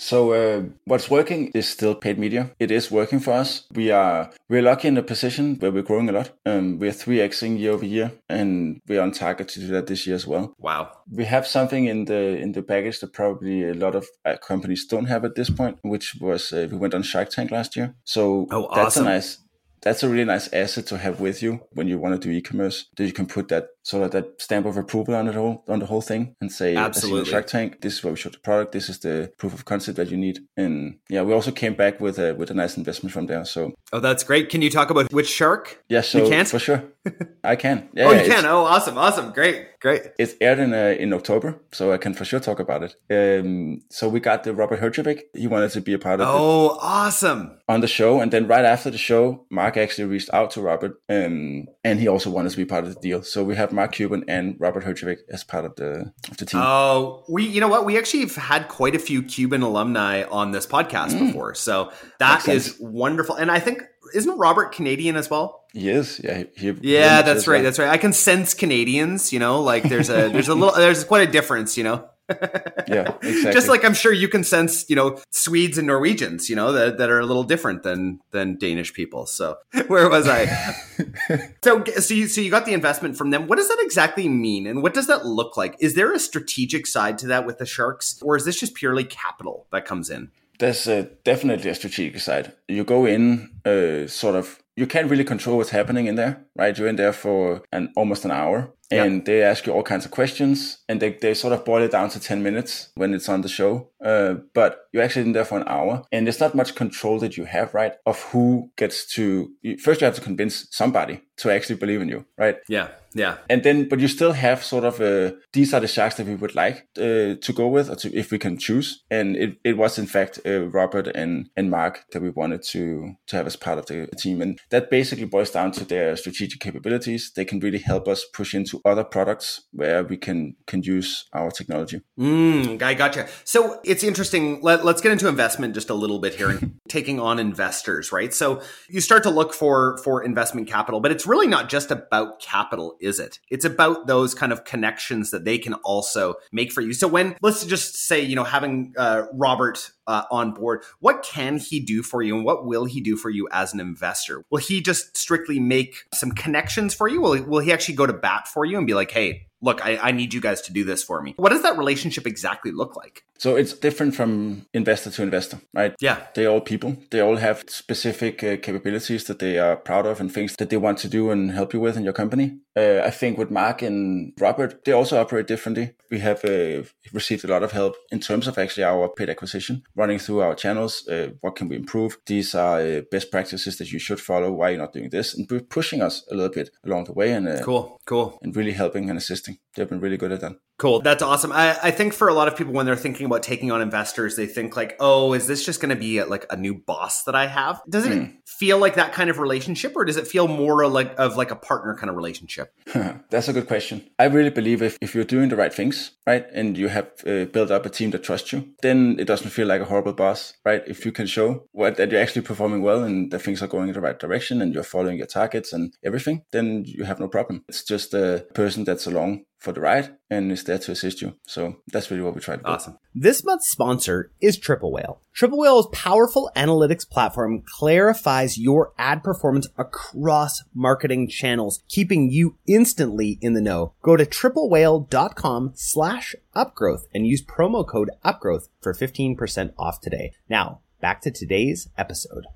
So 0.03 0.33
uh, 0.33 0.63
what's 0.83 1.09
working 1.09 1.47
is 1.55 1.69
still 1.69 1.95
paid 1.95 2.19
media. 2.19 2.51
It 2.59 2.71
is 2.71 2.91
working 2.91 3.21
for 3.21 3.31
us. 3.31 3.63
We 3.73 3.89
are 3.89 4.31
we're 4.49 4.61
lucky 4.61 4.89
in 4.89 4.97
a 4.97 5.01
position 5.01 5.55
where 5.59 5.71
we're 5.71 5.81
growing 5.81 6.09
a 6.09 6.11
lot. 6.11 6.31
Um, 6.45 6.77
we're 6.77 6.91
three 6.91 7.19
xing 7.19 7.57
year 7.57 7.71
over 7.71 7.85
year, 7.85 8.11
and 8.27 8.81
we're 8.85 9.01
on 9.01 9.11
target 9.13 9.47
to 9.49 9.61
do 9.61 9.67
that 9.67 9.87
this 9.87 10.05
year 10.05 10.17
as 10.17 10.27
well. 10.27 10.55
Wow. 10.59 10.91
We 11.09 11.23
have 11.23 11.47
something 11.47 11.85
in 11.85 12.03
the 12.03 12.37
in 12.37 12.51
the 12.51 12.61
package 12.61 12.99
that 12.99 13.13
probably 13.13 13.63
a 13.69 13.73
lot 13.73 13.95
of 13.95 14.05
uh, 14.25 14.35
companies 14.45 14.85
don't 14.85 15.05
have 15.05 15.23
at 15.23 15.35
this 15.35 15.49
point, 15.49 15.79
which 15.83 16.15
was 16.19 16.51
uh, 16.51 16.67
we 16.69 16.77
went 16.77 16.93
on 16.93 17.03
Shark 17.03 17.29
Tank 17.29 17.51
last 17.51 17.77
year. 17.77 17.95
So 18.03 18.47
oh, 18.51 18.67
that's 18.75 18.97
a 18.97 19.03
nice 19.05 19.37
that's 19.83 20.01
a 20.01 20.09
really 20.09 20.25
nice 20.25 20.51
asset 20.53 20.85
to 20.87 20.97
have 20.97 21.19
with 21.19 21.43
you 21.43 21.59
when 21.73 21.87
you 21.87 21.97
want 21.97 22.19
to 22.19 22.27
do 22.27 22.33
e-commerce. 22.33 22.89
That 22.95 23.05
you 23.05 23.13
can 23.13 23.25
put 23.25 23.49
that 23.49 23.67
sort 23.83 24.03
of 24.03 24.11
that 24.11 24.41
stamp 24.41 24.65
of 24.65 24.77
approval 24.77 25.13
on 25.13 25.25
the 25.25 25.33
whole 25.33 25.63
on 25.67 25.79
the 25.79 25.85
whole 25.85 26.01
thing 26.01 26.35
and 26.41 26.51
say, 26.51 26.75
absolutely, 26.75 27.29
Shark 27.29 27.47
Tank. 27.47 27.81
This 27.81 27.93
is 27.93 28.03
where 28.03 28.13
we 28.13 28.17
showed 28.17 28.33
the 28.33 28.39
product. 28.39 28.71
This 28.71 28.89
is 28.89 28.99
the 28.99 29.31
proof 29.37 29.53
of 29.53 29.65
concept 29.65 29.97
that 29.97 30.09
you 30.09 30.17
need. 30.17 30.39
And 30.57 30.99
yeah, 31.09 31.21
we 31.21 31.33
also 31.33 31.51
came 31.51 31.75
back 31.75 31.99
with 31.99 32.17
a 32.17 32.33
with 32.33 32.49
a 32.49 32.53
nice 32.53 32.77
investment 32.77 33.13
from 33.13 33.27
there. 33.27 33.45
So 33.45 33.73
oh, 33.91 33.99
that's 33.99 34.23
great. 34.23 34.49
Can 34.49 34.61
you 34.61 34.69
talk 34.69 34.89
about 34.89 35.11
which 35.11 35.29
shark? 35.29 35.83
Yeah, 35.89 36.01
so 36.01 36.23
you 36.23 36.29
can 36.29 36.45
for 36.45 36.59
sure. 36.59 36.83
I 37.43 37.57
can. 37.57 37.89
Yeah, 37.93 38.05
oh, 38.07 38.11
you 38.11 38.25
can. 38.25 38.45
Oh, 38.45 38.63
awesome, 38.63 38.97
awesome, 38.97 39.33
great, 39.33 39.79
great. 39.81 40.03
It's 40.17 40.35
aired 40.39 40.59
in 40.59 40.73
uh, 40.73 40.95
in 40.97 41.11
October, 41.13 41.59
so 41.71 41.91
I 41.91 41.97
can 41.97 42.13
for 42.13 42.23
sure 42.23 42.39
talk 42.39 42.59
about 42.59 42.83
it. 42.83 42.95
Um, 43.11 43.81
so 43.89 44.07
we 44.07 44.21
got 44.21 44.45
the 44.45 44.53
Robert 44.53 44.79
Herjavec. 44.79 45.21
He 45.33 45.47
wanted 45.47 45.71
to 45.71 45.81
be 45.81 45.93
a 45.93 45.99
part 45.99 46.21
of. 46.21 46.27
Oh, 46.29 46.75
it 46.75 46.79
awesome! 46.81 47.59
On 47.67 47.81
the 47.81 47.87
show, 47.87 48.21
and 48.21 48.31
then 48.31 48.47
right 48.47 48.63
after 48.63 48.89
the 48.89 48.97
show, 48.97 49.45
Mark 49.49 49.75
actually 49.75 50.05
reached 50.05 50.29
out 50.33 50.51
to 50.51 50.61
Robert, 50.61 51.01
um, 51.09 51.65
and 51.83 51.99
he 51.99 52.07
also 52.07 52.29
wanted 52.29 52.51
to 52.51 52.57
be 52.57 52.65
part 52.65 52.85
of 52.85 52.95
the 52.95 53.01
deal. 53.01 53.21
So 53.23 53.43
we 53.43 53.55
have 53.55 53.72
Mark 53.73 53.93
Cuban 53.93 54.23
and 54.27 54.55
Robert 54.59 54.83
Herjavec 54.83 55.17
as 55.29 55.43
part 55.43 55.65
of 55.65 55.75
the 55.75 56.11
of 56.29 56.37
the 56.37 56.45
team. 56.45 56.61
Oh, 56.63 57.23
we 57.27 57.45
you 57.45 57.61
know 57.61 57.67
what? 57.67 57.85
We 57.85 57.97
actually 57.97 58.21
have 58.21 58.35
had 58.35 58.67
quite 58.67 58.95
a 58.95 58.99
few 58.99 59.23
Cuban 59.23 59.61
alumni 59.61 60.23
on 60.23 60.51
this 60.51 60.65
podcast 60.65 61.11
mm. 61.11 61.27
before, 61.27 61.55
so 61.55 61.91
that 62.19 62.45
Makes 62.47 62.47
is 62.47 62.65
sense. 62.65 62.79
wonderful. 62.79 63.35
And 63.35 63.51
I 63.51 63.59
think 63.59 63.83
isn't 64.13 64.37
Robert 64.37 64.73
Canadian 64.73 65.15
as 65.15 65.29
well? 65.29 65.63
He 65.73 65.89
is. 65.89 66.21
Yeah. 66.23 66.43
He, 66.55 66.71
he 66.71 66.77
yeah, 66.81 67.21
that's 67.21 67.47
right. 67.47 67.59
That. 67.59 67.63
That's 67.63 67.79
right. 67.79 67.89
I 67.89 67.97
can 67.97 68.13
sense 68.13 68.53
Canadians. 68.53 69.33
You 69.33 69.39
know, 69.39 69.61
like 69.61 69.83
there's 69.83 70.09
a 70.09 70.29
there's 70.29 70.47
a 70.47 70.55
little 70.55 70.75
there's 70.75 71.03
quite 71.03 71.27
a 71.27 71.31
difference. 71.31 71.77
You 71.77 71.83
know. 71.83 72.09
Yeah, 72.29 73.15
exactly. 73.21 73.53
Just 73.53 73.67
like 73.67 73.83
I'm 73.83 73.93
sure 73.93 74.13
you 74.13 74.27
can 74.27 74.43
sense, 74.43 74.89
you 74.89 74.95
know, 74.95 75.19
Swedes 75.31 75.77
and 75.77 75.87
Norwegians, 75.87 76.49
you 76.49 76.55
know, 76.55 76.71
that, 76.71 76.97
that 76.97 77.09
are 77.09 77.19
a 77.19 77.25
little 77.25 77.43
different 77.43 77.83
than 77.83 78.21
than 78.31 78.57
Danish 78.57 78.93
people. 78.93 79.25
So 79.25 79.57
where 79.87 80.09
was 80.09 80.27
I? 80.27 80.45
so 81.63 81.83
so 81.83 82.13
you 82.13 82.27
so 82.27 82.41
you 82.41 82.49
got 82.49 82.65
the 82.65 82.73
investment 82.73 83.17
from 83.17 83.31
them. 83.31 83.47
What 83.47 83.57
does 83.57 83.67
that 83.67 83.79
exactly 83.81 84.29
mean, 84.29 84.67
and 84.67 84.81
what 84.81 84.93
does 84.93 85.07
that 85.07 85.25
look 85.25 85.57
like? 85.57 85.75
Is 85.79 85.95
there 85.95 86.13
a 86.13 86.19
strategic 86.19 86.87
side 86.87 87.17
to 87.19 87.27
that 87.27 87.45
with 87.45 87.57
the 87.57 87.65
Sharks, 87.65 88.21
or 88.21 88.35
is 88.35 88.45
this 88.45 88.59
just 88.59 88.73
purely 88.73 89.03
capital 89.03 89.67
that 89.71 89.85
comes 89.85 90.09
in? 90.09 90.31
There's 90.59 90.87
uh, 90.87 91.07
definitely 91.23 91.69
a 91.71 91.75
strategic 91.75 92.21
side. 92.21 92.53
You 92.67 92.83
go 92.83 93.05
in 93.05 93.49
uh, 93.65 94.07
sort 94.07 94.35
of 94.35 94.59
you 94.75 94.87
can't 94.87 95.09
really 95.09 95.23
control 95.23 95.57
what's 95.57 95.69
happening 95.69 96.07
in 96.07 96.15
there, 96.15 96.45
right? 96.55 96.77
You're 96.77 96.87
in 96.87 96.95
there 96.95 97.13
for 97.13 97.61
an 97.71 97.91
almost 97.95 98.25
an 98.25 98.31
hour 98.31 98.71
and 98.93 99.17
yeah. 99.17 99.23
they 99.25 99.43
ask 99.43 99.65
you 99.65 99.73
all 99.73 99.83
kinds 99.83 100.05
of 100.05 100.11
questions 100.11 100.79
and 100.87 101.01
they, 101.01 101.13
they 101.13 101.33
sort 101.33 101.53
of 101.53 101.65
boil 101.65 101.83
it 101.83 101.91
down 101.91 102.09
to 102.09 102.19
10 102.19 102.43
minutes 102.43 102.89
when 102.95 103.13
it's 103.13 103.29
on 103.29 103.41
the 103.41 103.49
show. 103.49 103.89
Uh, 104.03 104.35
but 104.53 104.87
you're 104.91 105.03
actually 105.03 105.25
in 105.25 105.31
there 105.31 105.45
for 105.45 105.57
an 105.57 105.67
hour 105.67 106.03
and 106.11 106.27
there's 106.27 106.39
not 106.39 106.53
much 106.53 106.75
control 106.75 107.19
that 107.19 107.37
you 107.37 107.45
have, 107.45 107.73
right? 107.73 107.93
Of 108.05 108.21
who 108.23 108.71
gets 108.75 109.05
to, 109.15 109.49
first 109.81 110.01
you 110.01 110.05
have 110.05 110.15
to 110.15 110.21
convince 110.21 110.67
somebody 110.71 111.21
to 111.37 111.49
actually 111.51 111.77
believe 111.77 112.01
in 112.01 112.09
you, 112.09 112.25
right? 112.37 112.57
Yeah. 112.67 112.89
Yeah. 113.15 113.37
And 113.49 113.63
then, 113.63 113.87
but 113.89 113.99
you 113.99 114.07
still 114.07 114.33
have 114.33 114.63
sort 114.63 114.83
of 114.83 114.99
a, 114.99 115.35
these 115.51 115.73
are 115.73 115.79
the 115.79 115.87
sharks 115.87 116.15
that 116.15 116.25
we 116.25 116.35
would 116.35 116.55
like 116.55 116.87
uh, 116.97 117.35
to 117.39 117.53
go 117.53 117.67
with, 117.67 117.89
or 117.89 117.95
to, 117.97 118.13
if 118.15 118.31
we 118.31 118.39
can 118.39 118.57
choose. 118.57 119.03
And 119.09 119.35
it, 119.35 119.57
it 119.63 119.77
was 119.77 119.99
in 119.99 120.07
fact 120.07 120.39
uh, 120.45 120.67
Robert 120.67 121.07
and, 121.07 121.49
and 121.55 121.69
Mark 121.69 122.05
that 122.11 122.21
we 122.21 122.31
wanted 122.31 122.63
to, 122.69 123.13
to 123.27 123.35
have 123.35 123.45
as 123.45 123.55
part 123.55 123.77
of 123.77 123.85
the 123.85 124.07
team. 124.17 124.41
And 124.41 124.59
that 124.71 124.89
basically 124.89 125.25
boils 125.25 125.51
down 125.51 125.71
to 125.73 125.85
their 125.85 126.15
strategic 126.15 126.59
capabilities. 126.59 127.31
They 127.35 127.45
can 127.45 127.59
really 127.59 127.79
help 127.79 128.07
us 128.07 128.25
push 128.33 128.55
into 128.55 128.81
other 128.83 129.03
products 129.03 129.61
where 129.71 130.03
we 130.03 130.17
can, 130.17 130.55
can 130.65 130.81
use 130.81 131.25
our 131.33 131.51
technology. 131.51 132.01
Mm, 132.19 132.81
I 132.81 132.95
gotcha. 132.95 133.27
So 133.43 133.79
it's 133.93 134.03
interesting. 134.03 134.59
Let, 134.61 134.83
let's 134.83 135.01
get 135.01 135.11
into 135.11 135.27
investment 135.27 135.75
just 135.75 135.91
a 135.91 135.93
little 135.93 136.17
bit 136.17 136.33
here 136.33 136.49
and 136.49 136.79
taking 136.89 137.19
on 137.19 137.37
investors, 137.37 138.11
right? 138.11 138.33
So 138.33 138.63
you 138.89 138.99
start 139.01 139.21
to 139.21 139.29
look 139.29 139.53
for, 139.53 139.99
for 140.03 140.23
investment 140.23 140.67
capital, 140.67 140.99
but 140.99 141.11
it's 141.11 141.27
really 141.27 141.45
not 141.45 141.69
just 141.69 141.91
about 141.91 142.41
capital 142.41 142.97
is 142.99 143.19
it? 143.19 143.39
It's 143.51 143.65
about 143.65 144.07
those 144.07 144.33
kind 144.33 144.51
of 144.51 144.65
connections 144.65 145.29
that 145.29 145.45
they 145.45 145.59
can 145.59 145.75
also 145.75 146.33
make 146.51 146.71
for 146.71 146.81
you. 146.81 146.91
So 146.91 147.07
when 147.07 147.35
let's 147.43 147.63
just 147.65 147.95
say, 147.95 148.19
you 148.19 148.35
know, 148.35 148.43
having 148.43 148.95
uh, 148.97 149.25
Robert 149.31 149.91
uh, 150.07 150.23
on 150.31 150.53
board, 150.53 150.83
what 150.99 151.23
can 151.23 151.57
he 151.57 151.79
do 151.79 152.03
for 152.03 152.21
you 152.21 152.35
and 152.35 152.45
what 152.45 152.65
will 152.65 152.85
he 152.85 153.01
do 153.01 153.15
for 153.15 153.29
you 153.29 153.47
as 153.51 153.73
an 153.73 153.79
investor? 153.79 154.43
Will 154.49 154.59
he 154.59 154.81
just 154.81 155.15
strictly 155.17 155.59
make 155.59 156.03
some 156.13 156.31
connections 156.31 156.93
for 156.93 157.07
you? 157.07 157.21
Will 157.21 157.33
he, 157.33 157.41
will 157.41 157.59
he 157.59 157.71
actually 157.71 157.95
go 157.95 158.05
to 158.05 158.13
bat 158.13 158.47
for 158.47 158.65
you 158.65 158.77
and 158.77 158.87
be 158.87 158.93
like, 158.93 159.11
hey, 159.11 159.47
look, 159.63 159.83
I, 159.83 159.97
I, 159.97 160.11
need 160.11 160.33
you 160.33 160.41
guys 160.41 160.61
to 160.63 160.73
do 160.73 160.83
this 160.83 161.03
for 161.03 161.21
me. 161.21 161.33
What 161.37 161.49
does 161.49 161.63
that 161.63 161.77
relationship 161.77 162.27
exactly 162.27 162.71
look 162.71 162.95
like? 162.97 163.23
So 163.37 163.55
it's 163.55 163.73
different 163.73 164.13
from 164.13 164.65
investor 164.73 165.09
to 165.09 165.23
investor, 165.23 165.59
right? 165.73 165.95
Yeah. 165.99 166.27
They're 166.35 166.49
all 166.49 166.61
people. 166.61 166.97
They 167.11 167.21
all 167.21 167.37
have 167.37 167.63
specific 167.67 168.43
uh, 168.43 168.57
capabilities 168.57 169.23
that 169.25 169.39
they 169.39 169.57
are 169.57 169.77
proud 169.77 170.05
of 170.05 170.19
and 170.19 170.31
things 170.31 170.55
that 170.57 170.69
they 170.69 170.77
want 170.77 170.97
to 170.99 171.07
do 171.07 171.31
and 171.31 171.51
help 171.51 171.73
you 171.73 171.79
with 171.79 171.97
in 171.97 172.03
your 172.03 172.13
company. 172.13 172.59
Uh, 172.75 173.01
I 173.03 173.11
think 173.11 173.37
with 173.37 173.51
Mark 173.51 173.81
and 173.81 174.33
Robert, 174.39 174.83
they 174.83 174.93
also 174.93 175.19
operate 175.19 175.47
differently. 175.47 175.91
We 176.09 176.19
have 176.19 176.43
uh, 176.43 176.83
received 177.11 177.43
a 177.43 177.47
lot 177.47 177.63
of 177.63 177.71
help 177.71 177.95
in 178.11 178.19
terms 178.19 178.47
of 178.47 178.57
actually 178.57 178.83
our 178.83 179.09
paid 179.09 179.29
acquisition, 179.29 179.83
running 179.95 180.19
through 180.19 180.41
our 180.41 180.55
channels. 180.55 181.07
Uh, 181.07 181.29
what 181.41 181.55
can 181.55 181.69
we 181.69 181.75
improve? 181.75 182.17
These 182.25 182.55
are 182.55 182.79
uh, 182.79 183.01
best 183.11 183.31
practices 183.31 183.77
that 183.77 183.91
you 183.91 183.99
should 183.99 184.19
follow. 184.19 184.51
Why 184.51 184.69
you're 184.69 184.79
not 184.79 184.93
doing 184.93 185.09
this? 185.09 185.37
And 185.37 185.47
pushing 185.69 186.01
us 186.01 186.25
a 186.31 186.35
little 186.35 186.53
bit 186.53 186.71
along 186.83 187.05
the 187.05 187.13
way 187.13 187.31
and 187.31 187.47
uh, 187.47 187.63
cool, 187.63 187.99
cool, 188.05 188.39
and 188.41 188.55
really 188.55 188.73
helping 188.73 189.09
and 189.09 189.17
assisting. 189.17 189.57
They've 189.75 189.89
been 189.89 189.99
really 189.99 190.17
good 190.17 190.31
at 190.31 190.41
that. 190.41 190.53
Cool. 190.79 191.01
That's 191.01 191.21
awesome. 191.21 191.51
I, 191.51 191.77
I 191.81 191.91
think 191.91 192.13
for 192.13 192.27
a 192.27 192.33
lot 192.33 192.47
of 192.47 192.57
people, 192.57 192.73
when 192.73 192.85
they're 192.85 192.95
thinking 192.95 193.25
about 193.25 193.43
taking 193.43 193.71
on 193.71 193.81
investors, 193.81 194.35
they 194.35 194.47
think 194.47 194.75
like, 194.75 194.95
oh, 194.99 195.33
is 195.33 195.47
this 195.47 195.65
just 195.65 195.79
going 195.79 195.91
to 195.91 195.95
be 195.95 196.17
a, 196.17 196.25
like 196.25 196.45
a 196.49 196.57
new 196.57 196.73
boss 196.73 197.23
that 197.23 197.35
I 197.35 197.47
have? 197.47 197.81
Does 197.87 198.05
it 198.05 198.11
mm. 198.11 198.35
feel 198.45 198.79
like 198.79 198.95
that 198.95 199.13
kind 199.13 199.29
of 199.29 199.37
relationship 199.37 199.93
or 199.95 200.03
does 200.03 200.17
it 200.17 200.27
feel 200.27 200.47
more 200.47 200.87
like 200.87 201.13
of 201.17 201.37
like 201.37 201.51
a 201.51 201.55
partner 201.55 201.95
kind 201.95 202.09
of 202.09 202.15
relationship? 202.15 202.73
That's 203.29 203.47
a 203.47 203.53
good 203.53 203.67
question. 203.67 204.09
I 204.17 204.25
really 204.25 204.49
believe 204.49 204.81
if, 204.81 204.97
if 204.99 205.13
you're 205.13 205.23
doing 205.23 205.49
the 205.49 205.55
right 205.55 205.73
things, 205.73 206.11
right, 206.25 206.45
and 206.53 206.77
you 206.77 206.87
have 206.87 207.11
uh, 207.25 207.45
built 207.45 207.69
up 207.71 207.85
a 207.85 207.89
team 207.89 208.09
that 208.11 208.23
trusts 208.23 208.51
you, 208.51 208.73
then 208.81 209.15
it 209.19 209.25
doesn't 209.25 209.51
feel 209.51 209.67
like 209.67 209.81
a 209.81 209.85
horrible 209.85 210.13
boss, 210.13 210.55
right? 210.65 210.83
If 210.87 211.05
you 211.05 211.11
can 211.11 211.27
show 211.27 211.67
what, 211.71 211.97
that 211.97 212.11
you're 212.11 212.21
actually 212.21 212.41
performing 212.41 212.81
well 212.81 213.03
and 213.03 213.31
that 213.31 213.39
things 213.39 213.61
are 213.61 213.67
going 213.67 213.89
in 213.89 213.93
the 213.93 214.01
right 214.01 214.19
direction 214.19 214.61
and 214.61 214.73
you're 214.73 214.83
following 214.83 215.17
your 215.17 215.27
targets 215.27 215.71
and 215.71 215.93
everything, 216.03 216.43
then 216.51 216.83
you 216.85 217.03
have 217.03 217.19
no 217.19 217.27
problem. 217.27 217.63
It's 217.69 217.83
just 217.83 218.13
a 218.13 218.45
person 218.53 218.83
that's 218.83 219.05
along 219.05 219.45
for 219.63 219.71
the 219.71 219.79
ride 219.79 220.13
and 220.29 220.51
is 220.51 220.65
there 220.65 220.77
to 220.77 220.91
assist 220.91 221.21
you. 221.21 221.33
So 221.47 221.77
that's 221.87 222.11
really 222.11 222.21
what 222.21 222.35
we 222.35 222.41
try 222.41 222.57
to 222.57 222.61
do. 222.61 222.67
Awesome. 222.67 222.97
This 223.15 223.45
month's 223.45 223.69
sponsor 223.69 224.29
is 224.41 224.57
Triple 224.59 224.91
Whale. 224.91 225.21
Triple 225.33 225.57
Whale's 225.57 225.87
powerful 225.93 226.51
analytics 226.53 227.09
platform 227.09 227.63
clarifies 227.65 228.57
your 228.57 228.91
ad 228.97 229.23
performance 229.23 229.69
across 229.77 230.63
marketing 230.75 231.29
channels, 231.29 231.81
keeping 231.87 232.29
you 232.29 232.57
instantly 232.67 233.39
in 233.41 233.53
the 233.53 233.61
know. 233.61 233.93
Go 234.01 234.17
to 234.17 234.25
triplewhale.com 234.25 235.71
slash 235.75 236.35
upgrowth 236.53 237.03
and 237.13 237.25
use 237.25 237.41
promo 237.41 237.87
code 237.87 238.11
upgrowth 238.25 238.67
for 238.81 238.93
15% 238.93 239.73
off 239.79 240.01
today. 240.01 240.33
Now, 240.49 240.81
back 240.99 241.21
to 241.21 241.31
today's 241.31 241.87
episode 241.97 242.47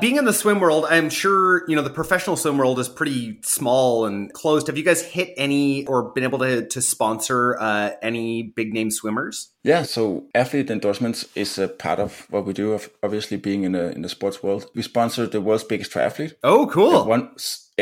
being 0.00 0.16
in 0.16 0.24
the 0.24 0.32
swim 0.32 0.60
world, 0.60 0.86
I'm 0.88 1.10
sure, 1.10 1.68
you 1.68 1.76
know, 1.76 1.82
the 1.82 1.90
professional 1.90 2.36
swim 2.36 2.58
world 2.58 2.78
is 2.78 2.88
pretty 2.88 3.38
small 3.42 4.06
and 4.06 4.32
closed. 4.32 4.66
Have 4.66 4.76
you 4.76 4.84
guys 4.84 5.02
hit 5.02 5.34
any 5.36 5.86
or 5.86 6.10
been 6.10 6.24
able 6.24 6.38
to, 6.40 6.66
to 6.66 6.82
sponsor 6.82 7.58
uh, 7.60 7.90
any 8.02 8.42
big 8.42 8.72
name 8.72 8.90
swimmers? 8.90 9.52
Yeah, 9.62 9.82
so 9.82 10.24
athlete 10.34 10.70
endorsements 10.70 11.26
is 11.34 11.58
a 11.58 11.68
part 11.68 11.98
of 11.98 12.26
what 12.30 12.46
we 12.46 12.52
do. 12.52 12.72
Of 12.72 12.90
obviously 13.02 13.36
being 13.36 13.64
in 13.64 13.72
the 13.72 13.92
in 13.92 14.02
the 14.02 14.08
sports 14.08 14.42
world, 14.42 14.66
we 14.74 14.82
sponsor 14.82 15.26
the 15.26 15.40
world's 15.40 15.64
biggest 15.64 15.92
triathlete. 15.92 16.32
Oh, 16.42 16.66
cool! 16.66 17.04
One 17.04 17.30